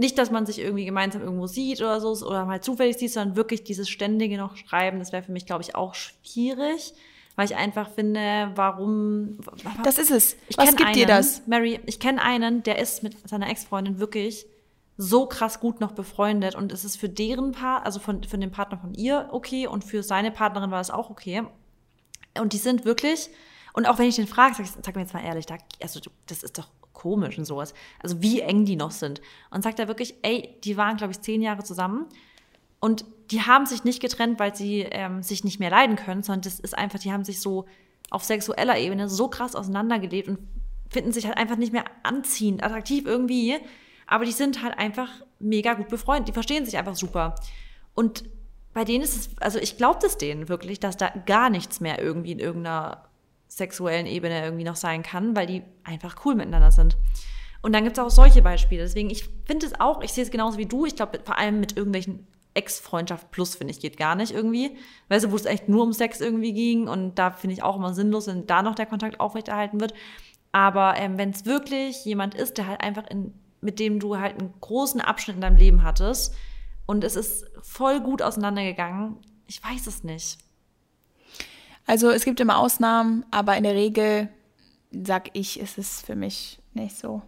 [0.00, 3.36] nicht, dass man sich irgendwie gemeinsam irgendwo sieht oder so, oder mal zufällig sieht, sondern
[3.36, 6.94] wirklich dieses ständige noch Schreiben, das wäre für mich, glaube ich, auch schwierig,
[7.36, 9.38] weil ich einfach finde, warum.
[9.84, 10.36] Das ist es.
[10.48, 11.46] Ich Was gibt dir einen, das?
[11.46, 14.46] Mary, ich kenne einen, der ist mit seiner Ex-Freundin wirklich
[14.96, 18.50] so krass gut noch befreundet und es ist für deren Part, also von, für den
[18.50, 21.42] Partner von ihr okay und für seine Partnerin war das auch okay.
[22.38, 23.28] Und die sind wirklich,
[23.74, 26.00] und auch wenn ich den frage, sag, ich, sag mir jetzt mal ehrlich, da, also
[26.26, 26.68] das ist doch
[27.00, 27.72] komisch und sowas.
[28.02, 29.20] Also wie eng die noch sind.
[29.50, 32.06] Und sagt er wirklich, ey, die waren, glaube ich, zehn Jahre zusammen
[32.78, 36.42] und die haben sich nicht getrennt, weil sie ähm, sich nicht mehr leiden können, sondern
[36.42, 37.66] das ist einfach, die haben sich so
[38.10, 40.38] auf sexueller Ebene so krass auseinandergelebt und
[40.88, 43.56] finden sich halt einfach nicht mehr anziehend, attraktiv irgendwie.
[44.06, 46.28] Aber die sind halt einfach mega gut befreundet.
[46.28, 47.36] Die verstehen sich einfach super.
[47.94, 48.24] Und
[48.72, 52.02] bei denen ist es, also ich glaube das denen wirklich, dass da gar nichts mehr
[52.02, 53.09] irgendwie in irgendeiner
[53.50, 56.96] sexuellen Ebene irgendwie noch sein kann, weil die einfach cool miteinander sind.
[57.62, 58.82] Und dann gibt es auch solche Beispiele.
[58.82, 60.86] Deswegen, ich finde es auch, ich sehe es genauso wie du.
[60.86, 64.76] Ich glaube, vor allem mit irgendwelchen Ex-Freundschaft plus, finde ich, geht gar nicht irgendwie.
[65.08, 66.88] Weißt du, wo es echt nur um Sex irgendwie ging.
[66.88, 69.94] Und da finde ich auch immer sinnlos, wenn da noch der Kontakt aufrechterhalten wird.
[70.52, 74.40] Aber ähm, wenn es wirklich jemand ist, der halt einfach in, mit dem du halt
[74.40, 76.34] einen großen Abschnitt in deinem Leben hattest
[76.86, 80.38] und es ist voll gut auseinandergegangen, ich weiß es nicht.
[81.86, 84.28] Also es gibt immer Ausnahmen, aber in der Regel
[84.92, 87.22] sag ich, ist es für mich nicht so.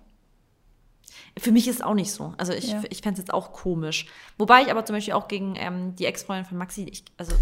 [1.38, 2.34] Für mich ist es auch nicht so.
[2.36, 2.82] Also ich, Ja.
[2.90, 4.06] ich fände es jetzt auch komisch.
[4.38, 7.34] Wobei ich aber zum Beispiel auch gegen ähm, die Ex-Freundin von Maxi, ich, also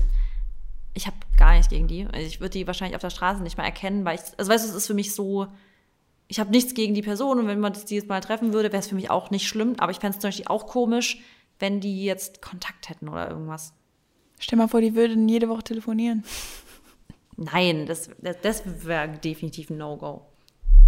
[0.94, 2.06] ich habe gar nichts gegen die.
[2.06, 4.64] Also ich würde die wahrscheinlich auf der Straße nicht mal erkennen, weil ich, also weißt
[4.64, 5.46] du, es ist für mich so,
[6.28, 8.80] ich habe nichts gegen die Person und wenn man die jetzt mal treffen würde, wäre
[8.80, 9.74] es für mich auch nicht schlimm.
[9.78, 11.20] Aber ich fände es zum Beispiel auch komisch,
[11.58, 13.72] wenn die jetzt Kontakt hätten oder irgendwas.
[14.38, 16.24] Stell mal vor, die würden jede Woche telefonieren.
[17.42, 20.22] Nein, das, das, das wäre definitiv ein No-Go.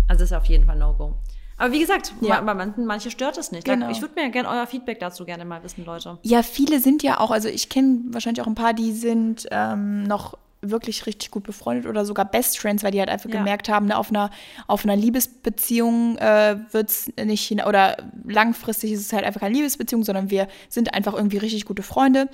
[0.09, 1.15] Also das ist auf jeden Fall ein No-Go.
[1.57, 2.41] Aber wie gesagt, Ja.
[2.41, 3.65] bei manchen, manche stört es nicht.
[3.65, 3.89] Genau.
[3.91, 6.19] Ich würde mir gerne euer Feedback dazu gerne mal wissen, Leute.
[6.23, 10.03] Ja, viele sind ja auch, also ich kenne wahrscheinlich auch ein paar, die sind ähm,
[10.03, 13.39] noch wirklich richtig gut befreundet oder sogar Best Friends, weil die halt einfach Ja.
[13.39, 14.31] gemerkt haben, ne, auf einer,
[14.67, 19.55] auf einer Liebesbeziehung äh, wird es nicht, hin- oder langfristig ist es halt einfach keine
[19.55, 22.29] Liebesbeziehung, sondern wir sind einfach irgendwie richtig gute Freunde.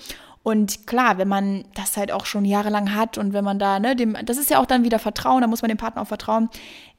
[0.48, 3.94] Und klar, wenn man das halt auch schon jahrelang hat und wenn man da, ne,
[3.94, 6.48] dem, das ist ja auch dann wieder Vertrauen, da muss man dem Partner auch vertrauen,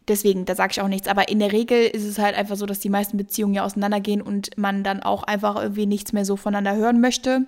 [0.08, 1.08] deswegen, da sage ich auch nichts.
[1.08, 4.22] Aber in der Regel ist es halt einfach so, dass die meisten Beziehungen ja auseinandergehen
[4.22, 7.48] und man dann auch einfach irgendwie nichts mehr so voneinander hören möchte.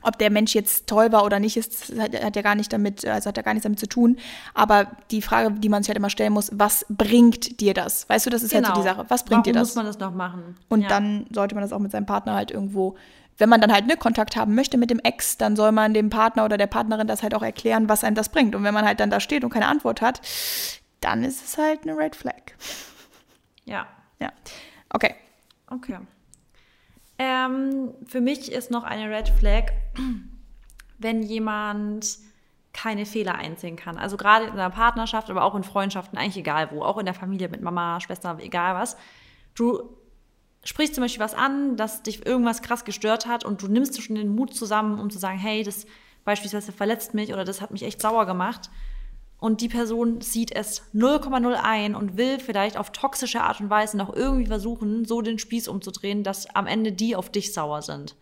[0.00, 3.04] Ob der Mensch jetzt toll war oder nicht, ist, hat, hat ja gar nicht damit,
[3.04, 4.16] also hat ja gar nichts damit zu tun.
[4.54, 8.08] Aber die Frage, die man sich halt immer stellen muss, was bringt dir das?
[8.08, 8.68] Weißt du, das ist genau.
[8.68, 8.96] halt so die genau.
[9.02, 9.10] Sache.
[9.10, 9.68] Was bringt Warum dir das?
[9.68, 10.56] muss man das noch machen?
[10.70, 10.88] Und ja.
[10.88, 12.96] dann sollte man das auch mit seinem Partner halt irgendwo
[13.38, 16.10] wenn man dann halt ne, Kontakt haben möchte mit dem Ex, dann soll man dem
[16.10, 18.54] Partner oder der Partnerin das halt auch erklären, was einem das bringt.
[18.54, 20.20] Und wenn man halt dann da steht und keine Antwort hat,
[21.00, 22.52] dann ist es halt eine Red Flag.
[23.64, 23.86] Ja.
[24.18, 24.32] Ja.
[24.90, 25.14] Okay.
[25.68, 25.98] Okay.
[27.18, 29.72] Ähm, für mich ist noch eine Red Flag,
[30.98, 32.18] wenn jemand
[32.72, 33.96] keine Fehler einsehen kann.
[33.96, 37.14] Also gerade in einer Partnerschaft, aber auch in Freundschaften, eigentlich egal wo, auch in der
[37.14, 38.96] Familie mit Mama, Schwester, egal was.
[39.54, 39.96] Du
[40.64, 44.16] sprichst zum Beispiel was an, dass dich irgendwas krass gestört hat und du nimmst schon
[44.16, 45.86] den Mut zusammen, um zu sagen, hey, das
[46.24, 48.70] beispielsweise verletzt mich oder das hat mich echt sauer gemacht
[49.38, 53.96] und die Person sieht es 0,0 ein und will vielleicht auf toxische Art und Weise
[53.96, 58.16] noch irgendwie versuchen, so den Spieß umzudrehen, dass am Ende die auf dich sauer sind.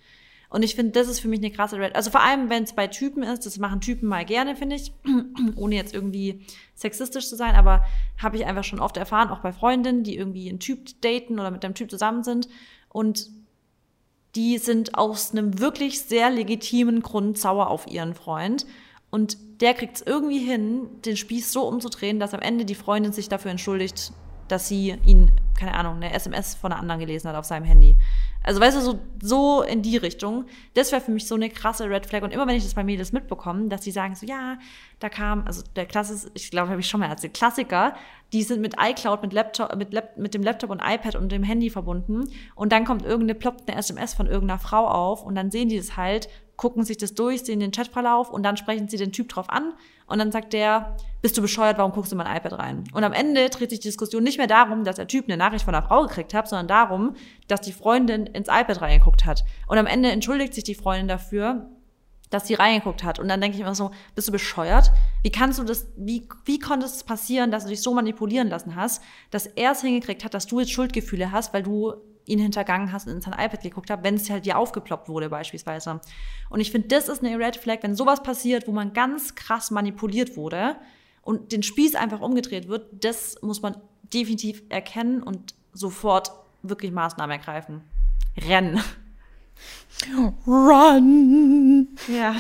[0.54, 1.96] Und ich finde, das ist für mich eine krasse Red.
[1.96, 4.92] Also vor allem, wenn es bei Typen ist, das machen Typen mal gerne, finde ich,
[5.56, 6.46] ohne jetzt irgendwie
[6.76, 7.84] sexistisch zu sein, aber
[8.22, 11.50] habe ich einfach schon oft erfahren, auch bei Freundinnen, die irgendwie einen Typ daten oder
[11.50, 12.48] mit einem Typ zusammen sind
[12.88, 13.30] und
[14.36, 18.64] die sind aus einem wirklich sehr legitimen Grund sauer auf ihren Freund
[19.10, 23.10] und der kriegt es irgendwie hin, den Spieß so umzudrehen, dass am Ende die Freundin
[23.10, 24.12] sich dafür entschuldigt,
[24.46, 27.96] dass sie ihn, keine Ahnung, eine SMS von einer anderen gelesen hat auf seinem Handy.
[28.42, 30.44] Also weißt du, so, so in die Richtung.
[30.74, 32.22] Das wäre für mich so eine krasse Red Flag.
[32.22, 34.58] Und immer wenn ich das bei Mädels mitbekomme, dass die sagen so, ja,
[35.00, 37.94] da kam, also der Klasse, ich glaube, habe ich schon mal erzählt, Klassiker,
[38.34, 41.42] die sind mit iCloud, mit Laptop, mit, Lap, mit dem Laptop und iPad und dem
[41.42, 42.28] Handy verbunden.
[42.54, 45.78] Und dann kommt irgendeine, ploppt eine SMS von irgendeiner Frau auf und dann sehen die
[45.78, 49.28] das halt gucken sich das durch, sehen den Chatverlauf und dann sprechen sie den Typ
[49.28, 49.72] drauf an
[50.06, 52.84] und dann sagt der, bist du bescheuert, warum guckst du in mein iPad rein?
[52.92, 55.64] Und am Ende dreht sich die Diskussion nicht mehr darum, dass der Typ eine Nachricht
[55.64, 57.14] von einer Frau gekriegt hat, sondern darum,
[57.48, 59.44] dass die Freundin ins iPad reingeguckt hat.
[59.66, 61.70] Und am Ende entschuldigt sich die Freundin dafür,
[62.28, 63.18] dass sie reingeguckt hat.
[63.18, 64.90] Und dann denke ich immer so, bist du bescheuert?
[65.22, 68.76] Wie kannst du das, wie, wie konnte es passieren, dass du dich so manipulieren lassen
[68.76, 71.94] hast, dass er es hingekriegt hat, dass du jetzt Schuldgefühle hast, weil du
[72.26, 75.28] ihn hintergangen hast und in sein iPad geguckt hast, wenn es halt dir aufgeploppt wurde
[75.28, 76.00] beispielsweise.
[76.50, 79.70] Und ich finde, das ist eine Red Flag, wenn sowas passiert, wo man ganz krass
[79.70, 80.76] manipuliert wurde
[81.22, 83.76] und den Spieß einfach umgedreht wird, das muss man
[84.12, 87.82] definitiv erkennen und sofort wirklich Maßnahmen ergreifen.
[88.36, 88.80] Rennen.
[90.46, 91.88] Run!
[92.08, 92.36] Ja.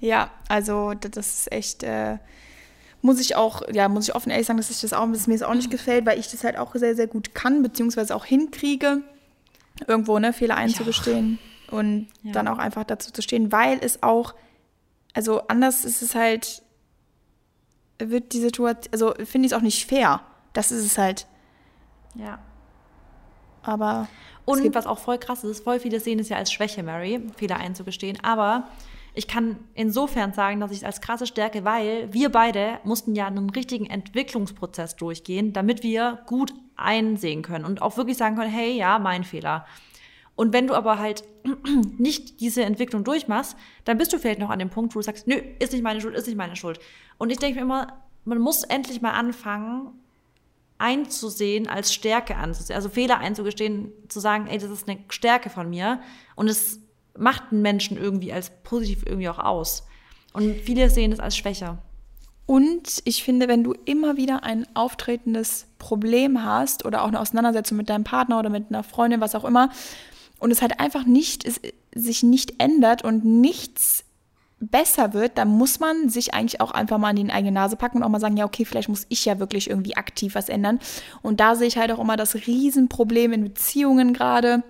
[0.00, 2.18] Ja, also das ist echt, äh,
[3.00, 5.32] muss ich auch, ja, muss ich offen ehrlich sagen, dass ich das auch, dass mir
[5.34, 8.26] das auch nicht gefällt, weil ich das halt auch sehr, sehr gut kann, beziehungsweise auch
[8.26, 9.02] hinkriege
[9.86, 11.78] irgendwo ne, Fehler einzugestehen ja.
[11.78, 12.32] und ja.
[12.32, 14.34] dann auch einfach dazu zu stehen, weil es auch,
[15.12, 16.62] also anders ist es halt,
[17.98, 20.20] wird die Situation, also finde ich es auch nicht fair.
[20.52, 21.26] Das ist es halt.
[22.14, 22.38] Ja.
[23.62, 24.08] Aber.
[24.44, 27.56] Und was auch voll krass ist, voll viele sehen es ja als Schwäche, Mary, Fehler
[27.56, 28.22] einzugestehen.
[28.22, 28.68] Aber
[29.14, 33.26] ich kann insofern sagen, dass ich es als krasse Stärke, weil wir beide mussten ja
[33.28, 38.76] einen richtigen Entwicklungsprozess durchgehen, damit wir gut einsehen können und auch wirklich sagen können, hey,
[38.76, 39.66] ja, mein Fehler.
[40.34, 41.22] Und wenn du aber halt
[41.98, 45.28] nicht diese Entwicklung durchmachst, dann bist du vielleicht noch an dem Punkt, wo du sagst,
[45.28, 46.80] nö, ist nicht meine Schuld, ist nicht meine Schuld.
[47.16, 49.92] Und ich denke mir immer, man muss endlich mal anfangen,
[50.78, 55.70] einzusehen, als Stärke anzusehen, also Fehler einzugestehen, zu sagen, ey, das ist eine Stärke von
[55.70, 56.00] mir
[56.34, 56.80] und es
[57.16, 59.86] macht einen Menschen irgendwie als positiv irgendwie auch aus.
[60.32, 61.78] Und viele sehen es als Schwäche.
[62.46, 67.78] Und ich finde, wenn du immer wieder ein auftretendes Problem hast oder auch eine Auseinandersetzung
[67.78, 69.70] mit deinem Partner oder mit einer Freundin, was auch immer,
[70.40, 71.60] und es halt einfach nicht, es
[71.94, 74.04] sich nicht ändert und nichts
[74.60, 77.98] besser wird, dann muss man sich eigentlich auch einfach mal an die eigene Nase packen
[77.98, 80.80] und auch mal sagen, ja, okay, vielleicht muss ich ja wirklich irgendwie aktiv was ändern.
[81.22, 84.62] Und da sehe ich halt auch immer das Riesenproblem in Beziehungen gerade,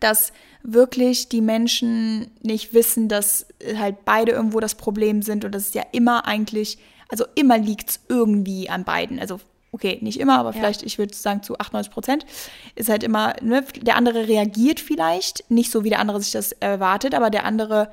[0.00, 0.32] dass
[0.66, 3.46] wirklich die Menschen nicht wissen, dass
[3.76, 7.90] halt beide irgendwo das Problem sind und das ist ja immer eigentlich, also immer liegt
[7.90, 9.20] es irgendwie an beiden.
[9.20, 9.38] Also
[9.72, 10.86] okay, nicht immer, aber vielleicht, ja.
[10.86, 12.26] ich würde sagen zu 98 Prozent,
[12.74, 16.52] ist halt immer, ne, der andere reagiert vielleicht, nicht so wie der andere sich das
[16.52, 17.90] erwartet, aber der andere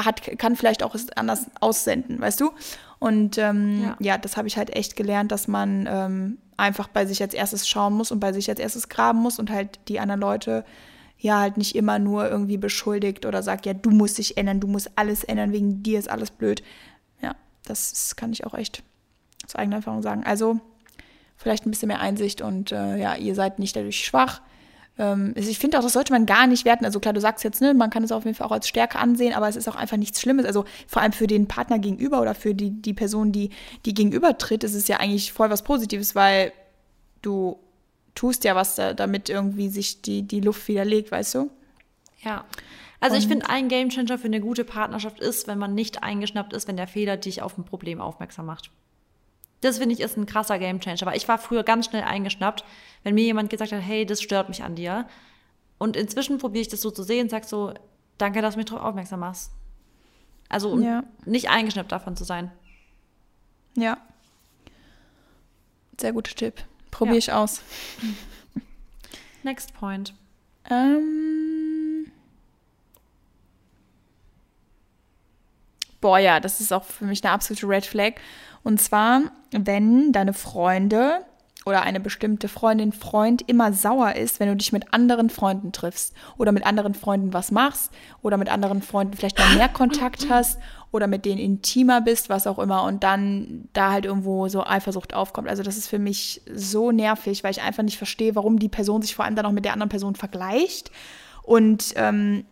[0.00, 2.50] hat, kann vielleicht auch es anders aussenden, weißt du?
[2.98, 3.96] Und ähm, ja.
[4.00, 4.18] ja.
[4.18, 7.94] das habe ich halt echt gelernt, dass man ähm, einfach bei sich als erstes schauen
[7.94, 10.64] muss und bei sich als erstes graben muss und halt die anderen Leute
[11.18, 14.66] ja halt nicht immer nur irgendwie beschuldigt oder sagt, ja, du musst dich ändern, du
[14.66, 16.62] musst alles ändern, wegen dir ist alles blöd.
[17.22, 18.82] Ja, das kann ich auch echt
[19.44, 20.24] aus eigener Erfahrung sagen.
[20.24, 20.60] Also
[21.36, 24.40] vielleicht ein bisschen mehr Einsicht und äh, ja, ihr seid nicht dadurch schwach.
[24.98, 26.84] Ähm, ich finde auch, das sollte man gar nicht werten.
[26.84, 28.98] Also klar, du sagst jetzt, ne, man kann es auf jeden Fall auch als Stärke
[28.98, 30.46] ansehen, aber es ist auch einfach nichts Schlimmes.
[30.46, 33.50] Also vor allem für den Partner gegenüber oder für die, die Person, die,
[33.84, 36.52] die gegenüber tritt, ist es ja eigentlich voll was Positives, weil
[37.22, 37.58] du
[38.16, 41.50] tust ja was da, damit irgendwie sich die, die Luft wieder legt, weißt du?
[42.22, 42.44] Ja.
[42.98, 46.66] Also ich finde, ein Gamechanger für eine gute Partnerschaft ist, wenn man nicht eingeschnappt ist,
[46.66, 48.70] wenn der Fehler dich auf ein Problem aufmerksam macht.
[49.60, 52.64] Das finde ich ist ein krasser Gamechanger, weil ich war früher ganz schnell eingeschnappt,
[53.04, 55.06] wenn mir jemand gesagt hat, hey, das stört mich an dir.
[55.78, 57.74] Und inzwischen probiere ich das so zu sehen und sage so,
[58.18, 59.52] danke, dass du mich darauf aufmerksam machst.
[60.48, 61.04] Also um Ja.
[61.26, 62.50] nicht eingeschnappt davon zu sein.
[63.76, 63.98] Ja.
[66.00, 66.62] Sehr guter Tipp.
[66.96, 67.18] Probiere Ja.
[67.18, 67.60] ich aus.
[69.42, 70.14] Next point.
[70.70, 72.10] Ähm.
[76.00, 78.12] Boah, ja, das ist auch für mich eine absolute Red Flag.
[78.62, 79.22] Und zwar,
[79.52, 81.20] wenn deine Freunde
[81.66, 86.14] oder eine bestimmte Freundin, Freund immer sauer ist, wenn du dich mit anderen Freunden triffst
[86.38, 87.92] oder mit anderen Freunden was machst
[88.22, 90.58] oder mit anderen Freunden vielleicht mal mehr Kontakt hast
[90.96, 95.14] oder mit denen intimer bist, was auch immer und dann da halt irgendwo so Eifersucht
[95.14, 95.48] aufkommt.
[95.48, 99.02] Also das ist für mich so nervig, weil ich einfach nicht verstehe, warum die Person
[99.02, 100.90] sich vor allem dann auch mit der anderen Person vergleicht
[101.42, 102.44] und ähm,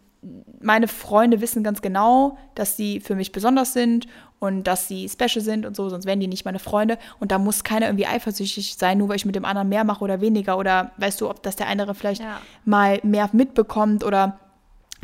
[0.61, 4.07] meine Freunde wissen ganz genau, dass sie für mich besonders sind
[4.39, 6.97] und dass sie special sind und so, sonst wären die nicht meine Freunde.
[7.21, 10.03] Und da muss keiner irgendwie eifersüchtig sein, nur weil ich mit dem anderen mehr mache
[10.03, 10.57] oder weniger.
[10.57, 12.41] Oder weißt du, ob das der andere vielleicht Ja.
[12.65, 14.39] mal mehr mitbekommt oder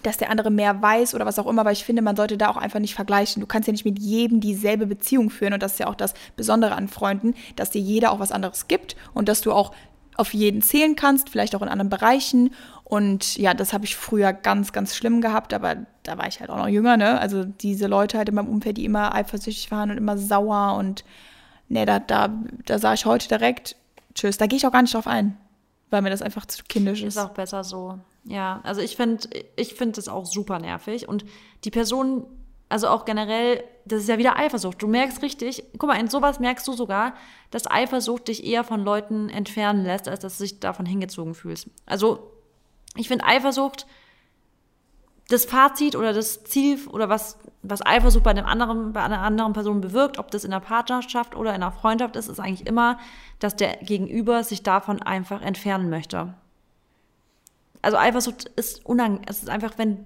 [0.02, 2.48] dass der andere mehr weiß oder was auch immer, aber ich finde, man sollte da
[2.48, 3.40] auch einfach nicht vergleichen.
[3.40, 6.14] Du kannst ja nicht mit jedem dieselbe Beziehung führen und das ist ja auch das
[6.36, 9.72] Besondere an Freunden, dass dir jeder auch was anderes gibt und dass du auch
[10.16, 12.50] auf jeden zählen kannst, vielleicht auch in anderen Bereichen.
[12.84, 16.50] Und ja, das habe ich früher ganz, ganz schlimm gehabt, aber da war ich halt
[16.50, 17.18] auch noch jünger, ne?
[17.20, 21.04] Also diese Leute halt in meinem Umfeld, die immer eifersüchtig waren und immer sauer und
[21.68, 22.28] ne, da, da,
[22.66, 23.76] da sah ich heute direkt,
[24.14, 25.36] tschüss, da gehe ich auch gar nicht drauf ein,
[25.88, 27.18] weil mir das einfach zu kindisch Ist ist.
[27.22, 27.98] auch besser so.
[28.24, 31.08] Ja, also ich finde ich find das auch super nervig.
[31.08, 31.24] Und
[31.64, 32.26] die Person,
[32.68, 34.82] also auch generell, das ist ja wieder Eifersucht.
[34.82, 37.14] Du merkst richtig, guck mal, in sowas merkst du sogar,
[37.50, 41.68] dass Eifersucht dich eher von Leuten entfernen lässt, als dass du dich davon hingezogen fühlst.
[41.86, 42.30] Also
[42.96, 43.86] ich finde Eifersucht,
[45.28, 49.52] das Fazit oder das Ziel oder was, was Eifersucht bei, einem anderen, bei einer anderen
[49.52, 52.98] Person bewirkt, ob das in einer Partnerschaft oder in einer Freundschaft ist, ist eigentlich immer,
[53.38, 56.34] dass der Gegenüber sich davon einfach entfernen möchte
[57.82, 59.24] also Eifersucht ist unangenehm.
[59.28, 60.04] Es ist einfach, wenn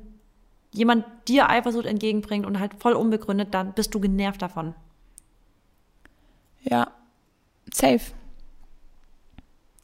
[0.73, 4.75] jemand dir Eifersucht entgegenbringt und halt voll unbegründet, dann bist du genervt davon.
[6.63, 6.89] Ja,
[7.73, 8.01] safe.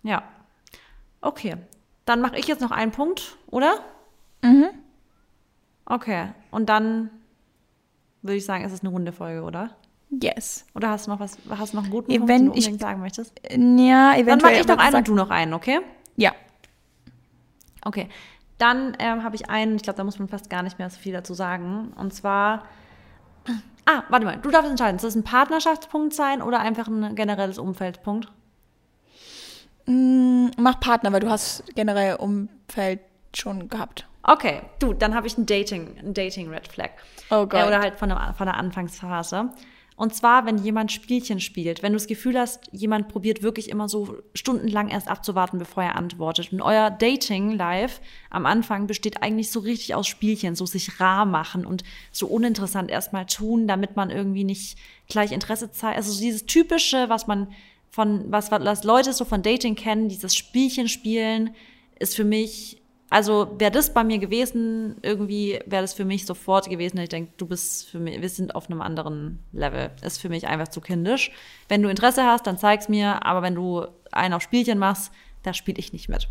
[0.03, 0.23] Ja.
[1.21, 1.57] Okay.
[2.07, 3.75] Dann mache ich jetzt noch einen Punkt, oder?
[4.43, 4.69] Mhm.
[5.85, 6.29] Okay.
[6.51, 7.11] Und dann
[8.23, 9.77] würde ich sagen, es ist eine runde Folge, oder?
[10.11, 10.65] Yes.
[10.75, 12.81] Oder hast du noch was, hast du noch einen guten Punkt, den du ich- unbedingt
[12.81, 13.33] sagen möchtest?
[13.51, 14.25] Ja, eventuell.
[14.27, 15.81] Dann mache ich noch einen und du noch einen, okay?
[16.17, 16.33] Ja.
[17.85, 18.09] Okay,
[18.59, 20.99] dann ähm, habe ich einen, ich glaube, da muss man fast gar nicht mehr so
[20.99, 21.93] viel dazu sagen.
[21.97, 22.65] Und zwar,
[23.87, 27.59] ah, warte mal, du darfst entscheiden, soll es ein Partnerschaftspunkt sein oder einfach ein generelles
[27.59, 28.29] Umfeldpunkt?
[29.87, 33.01] Mm, Mach Partner, weil du hast generell Umfeld
[33.35, 34.07] schon gehabt.
[34.23, 36.91] Okay, du, dann habe ich ein Dating, ein Dating Red Flag.
[37.31, 37.63] Oh Gott.
[37.63, 39.51] Äh, oder halt von der, von der Anfangsphase.
[40.01, 43.87] Und zwar, wenn jemand Spielchen spielt, wenn du das Gefühl hast, jemand probiert wirklich immer
[43.87, 46.55] so stundenlang erst abzuwarten, bevor er antwortet.
[46.55, 51.67] Und euer Dating-Life am Anfang besteht eigentlich so richtig aus Spielchen, so sich rar machen
[51.67, 55.99] und so uninteressant erstmal tun, damit man irgendwie nicht gleich Interesse zeigt.
[55.99, 57.49] Also so dieses typische, was man
[57.91, 61.55] von, was, was Leute so von Dating kennen, dieses Spielchen spielen,
[61.99, 62.80] ist für mich
[63.11, 66.97] also wäre das bei mir gewesen, irgendwie wäre das für mich sofort gewesen.
[66.99, 69.91] Ich denke, du bist für mich, wir sind auf einem anderen Level.
[70.01, 71.33] Ist für mich einfach zu kindisch.
[71.69, 73.27] Wenn du Interesse hast, dann zeig's mir.
[73.27, 75.11] Aber wenn du einen auf Spielchen machst,
[75.43, 76.29] da spiele ich nicht mit.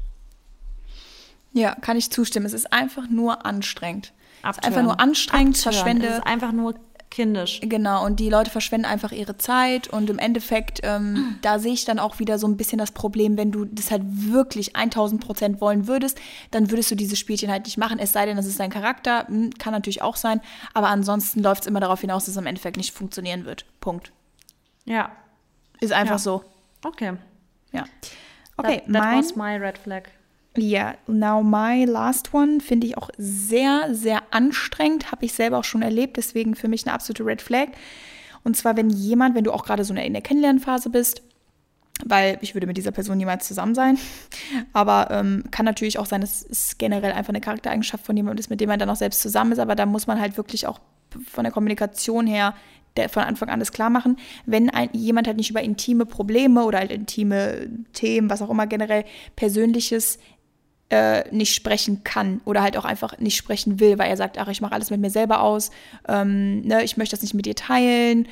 [1.52, 2.46] Ja, kann ich zustimmen.
[2.46, 4.14] Es ist einfach nur anstrengend.
[4.44, 5.74] Es ist einfach nur anstrengend, Abtören.
[5.74, 6.08] verschwende.
[6.08, 6.76] Es ist einfach nur
[7.10, 7.60] kindisch.
[7.62, 11.86] Genau, und die Leute verschwenden einfach ihre Zeit und im Endeffekt, ähm, da sehe ich
[11.86, 15.62] dann auch wieder so ein bisschen das Problem, wenn du das halt wirklich 1000 Prozent
[15.62, 16.20] wollen würdest,
[16.52, 19.28] dann würdest du diese Spielchen halt nicht machen, es sei denn, das ist dein Charakter,
[19.28, 20.42] hm, kann natürlich auch sein,
[20.74, 23.66] aber ansonsten läuft es immer darauf hinaus, dass es im Endeffekt nicht funktionieren wird.
[23.82, 24.12] Punkt.
[24.86, 25.12] Ja.
[25.80, 26.20] Ist einfach Ja.
[26.20, 26.44] so.
[26.84, 27.14] Okay.
[27.72, 27.86] Ja.
[28.58, 30.10] Okay, that, that mein, was my red flag.
[30.62, 35.12] Ja, now my last one finde ich auch sehr, sehr anstrengend.
[35.12, 37.70] Habe ich selber auch schon erlebt, deswegen für mich eine absolute Red Flag.
[38.44, 41.22] Und zwar, wenn jemand, wenn du auch gerade so in der Kennenlernphase bist,
[42.06, 43.98] weil ich würde mit dieser Person niemals zusammen sein.
[44.74, 48.62] Aber ähm, kann natürlich auch sein, es generell einfach eine Charaktereigenschaft von jemandem ist, mit
[48.62, 49.60] dem man dann auch selbst zusammen ist.
[49.60, 50.80] Aber da muss man halt wirklich auch
[51.26, 52.54] von der Kommunikation her
[52.98, 54.18] der, von Anfang an das klar machen.
[54.46, 58.68] Wenn ein, jemand halt nicht über intime Probleme oder halt intime Themen, was auch immer
[58.68, 59.06] generell
[59.36, 60.20] Persönliches
[60.90, 64.48] äh, nicht sprechen kann oder halt auch einfach nicht sprechen will, weil er sagt, ach,
[64.48, 65.72] ich mache alles mit mir selber aus,
[66.08, 68.28] ähm, ne, ich möchte das nicht mit dir teilen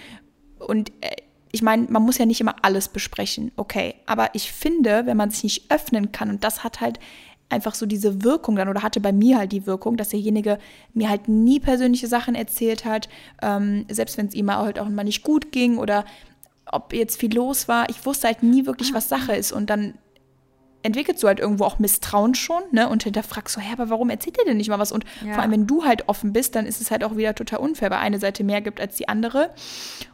[0.59, 1.15] und äh,
[1.51, 3.95] ich meine, man muss ja nicht immer alles besprechen, okay.
[4.05, 6.99] Aber ich finde, wenn man sich nicht öffnen kann, und das hat halt
[7.49, 10.59] einfach so diese Wirkung dann oder hatte bei mir halt die Wirkung, dass derjenige
[10.93, 13.07] mir halt nie persönliche Sachen erzählt hat,
[13.41, 16.05] ähm, selbst wenn es ihm halt auch mal nicht gut ging oder
[16.69, 17.89] ob jetzt viel los war.
[17.89, 19.93] Ich wusste halt nie wirklich, was Sache ist und dann
[20.83, 22.89] entwickelst du halt irgendwo auch Misstrauen schon, ne?
[22.89, 24.91] Und hinterfragst so, hä, aber warum erzählt ihr denn nicht mal was?
[24.91, 25.33] Und ja.
[25.33, 27.89] vor allem, wenn du halt offen bist, dann ist es halt auch wieder total unfair,
[27.91, 29.51] weil eine Seite mehr gibt als die andere.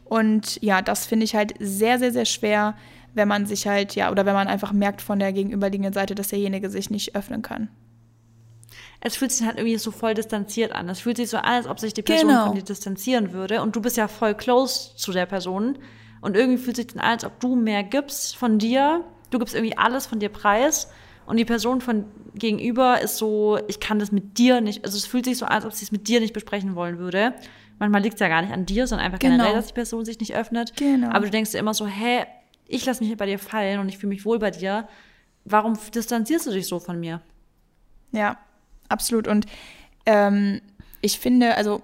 [0.04, 2.74] Und ja, das finde ich halt sehr, sehr, sehr schwer,
[3.14, 6.28] wenn man sich halt, ja, oder wenn man einfach merkt von der gegenüberliegenden Seite, dass
[6.28, 7.68] derjenige sich nicht öffnen kann.
[9.00, 10.88] Es fühlt sich halt irgendwie so voll distanziert an.
[10.88, 12.46] Es fühlt sich so an, als ob sich die Person genau.
[12.46, 13.60] von dir distanzieren würde.
[13.60, 15.78] Und du bist ja voll close zu der Person.
[16.22, 19.04] Und irgendwie fühlt sich dann an, als ob du mehr gibst von dir.
[19.30, 20.88] Du gibst irgendwie alles von dir preis.
[21.26, 22.04] Und die Person von
[22.34, 25.52] gegenüber ist so, ich kann das mit dir nicht, also es fühlt sich so an,
[25.52, 27.34] als ob sie es mit dir nicht besprechen wollen würde.
[27.78, 29.36] Manchmal liegt es ja gar nicht an dir, sondern einfach genau.
[29.36, 30.76] generell, dass die Person sich nicht öffnet.
[30.76, 31.08] Genau.
[31.08, 32.24] Aber du denkst dir immer so, hä,
[32.66, 34.86] ich lasse mich bei dir fallen und ich fühle mich wohl bei dir.
[35.44, 37.20] Warum distanzierst du dich so von mir?
[38.12, 38.38] Ja,
[38.88, 39.26] absolut.
[39.26, 39.46] Und
[40.06, 40.60] ähm,
[41.00, 41.82] ich finde, also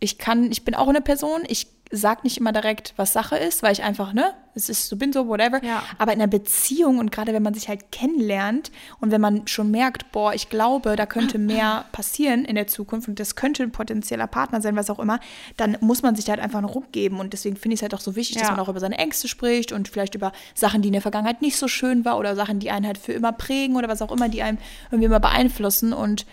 [0.00, 3.62] ich kann, ich bin auch eine Person, ich sag nicht immer direkt, was Sache ist,
[3.62, 5.62] weil ich einfach, ne, es ist so, bin so, whatever.
[5.62, 5.82] Ja.
[5.98, 9.70] Aber in einer Beziehung und gerade wenn man sich halt kennenlernt und wenn man schon
[9.70, 13.72] merkt, boah, ich glaube, da könnte mehr passieren in der Zukunft und das könnte ein
[13.72, 15.20] potenzieller Partner sein, was auch immer,
[15.56, 17.20] dann muss man sich halt einfach einen Ruck geben.
[17.20, 18.42] Und deswegen finde ich es halt auch so wichtig, ja.
[18.42, 21.42] dass man auch über seine Ängste spricht und vielleicht über Sachen, die in der Vergangenheit
[21.42, 24.12] nicht so schön war oder Sachen, die einen halt für immer prägen oder was auch
[24.12, 24.58] immer, die einem
[24.90, 26.26] irgendwie immer beeinflussen und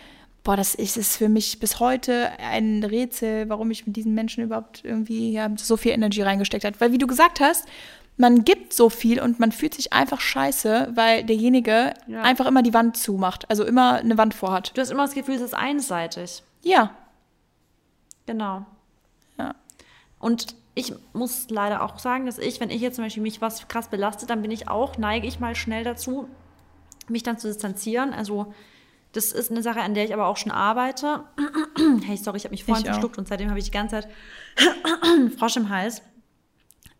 [0.43, 4.43] boah, das ist, ist für mich bis heute ein Rätsel, warum ich mit diesen Menschen
[4.43, 6.79] überhaupt irgendwie ja, so viel Energie reingesteckt habe.
[6.79, 7.67] Weil wie du gesagt hast,
[8.17, 12.21] man gibt so viel und man fühlt sich einfach scheiße, weil derjenige ja.
[12.21, 14.75] einfach immer die Wand zumacht, also immer eine Wand vorhat.
[14.75, 16.43] Du hast immer das Gefühl, es ist einseitig.
[16.61, 16.93] Ja.
[18.25, 18.65] Genau.
[19.37, 19.55] Ja.
[20.19, 23.67] Und ich muss leider auch sagen, dass ich, wenn ich jetzt zum Beispiel mich was
[23.69, 26.27] krass belastet, dann bin ich auch, neige ich mal schnell dazu,
[27.07, 28.13] mich dann zu distanzieren.
[28.13, 28.53] Also
[29.13, 31.23] das ist eine Sache, an der ich aber auch schon arbeite.
[32.05, 34.07] hey, sorry, ich habe mich vorhin verschluckt und seitdem habe ich die ganze Zeit
[35.37, 36.01] Frosch im Hals.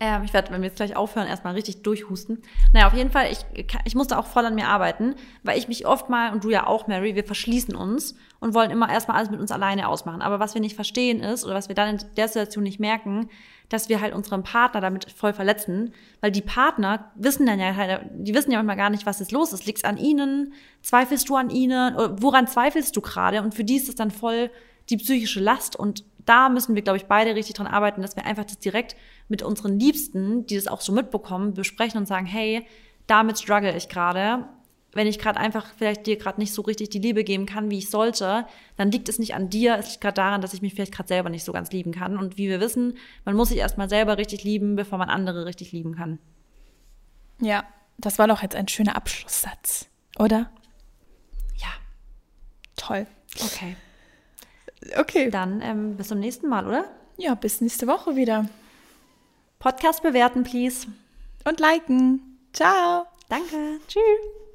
[0.01, 2.41] Ähm, ich werde, wenn wir jetzt gleich aufhören, erstmal richtig durchhusten.
[2.72, 3.45] Naja, auf jeden Fall, ich,
[3.84, 6.68] ich musste auch voll an mir arbeiten, weil ich mich oft mal, und du ja
[6.68, 10.22] auch, Mary, wir verschließen uns und wollen immer erstmal alles mit uns alleine ausmachen.
[10.22, 13.30] Aber was wir nicht verstehen ist, oder was wir dann in der Situation nicht merken,
[13.70, 18.01] dass wir halt unseren Partner damit voll verletzen, weil die Partner wissen dann ja halt,
[18.13, 19.65] die wissen ja manchmal gar nicht, was ist los ist.
[19.65, 20.53] Liegt's an ihnen?
[20.82, 21.95] Zweifelst du an ihnen?
[22.20, 23.41] Woran zweifelst du gerade?
[23.41, 24.49] Und für die ist es dann voll
[24.89, 28.26] die psychische Last und da müssen wir, glaube ich, beide richtig dran arbeiten, dass wir
[28.26, 28.95] einfach das direkt
[29.30, 32.67] mit unseren Liebsten, die das auch so mitbekommen, besprechen und sagen, hey,
[33.07, 34.47] damit struggle ich gerade
[34.93, 37.77] wenn ich gerade einfach vielleicht dir gerade nicht so richtig die Liebe geben kann, wie
[37.77, 40.73] ich sollte, dann liegt es nicht an dir, es liegt gerade daran, dass ich mich
[40.73, 42.17] vielleicht gerade selber nicht so ganz lieben kann.
[42.17, 45.71] Und wie wir wissen, man muss sich erstmal selber richtig lieben, bevor man andere richtig
[45.71, 46.17] lieben kann.
[47.39, 47.63] Ja,
[47.97, 49.87] das war doch jetzt ein schöner Abschlusssatz,
[50.17, 50.49] oder?
[51.57, 51.69] Ja.
[52.75, 53.05] Toll.
[53.43, 53.75] Okay.
[54.97, 55.29] Okay.
[55.29, 56.85] Dann ähm, bis zum nächsten Mal, oder?
[57.17, 58.49] Ja, bis nächste Woche wieder.
[59.59, 60.87] Podcast bewerten, please.
[61.45, 62.39] Und liken.
[62.53, 63.05] Ciao.
[63.27, 63.79] Danke.
[63.87, 64.49] Tschüss.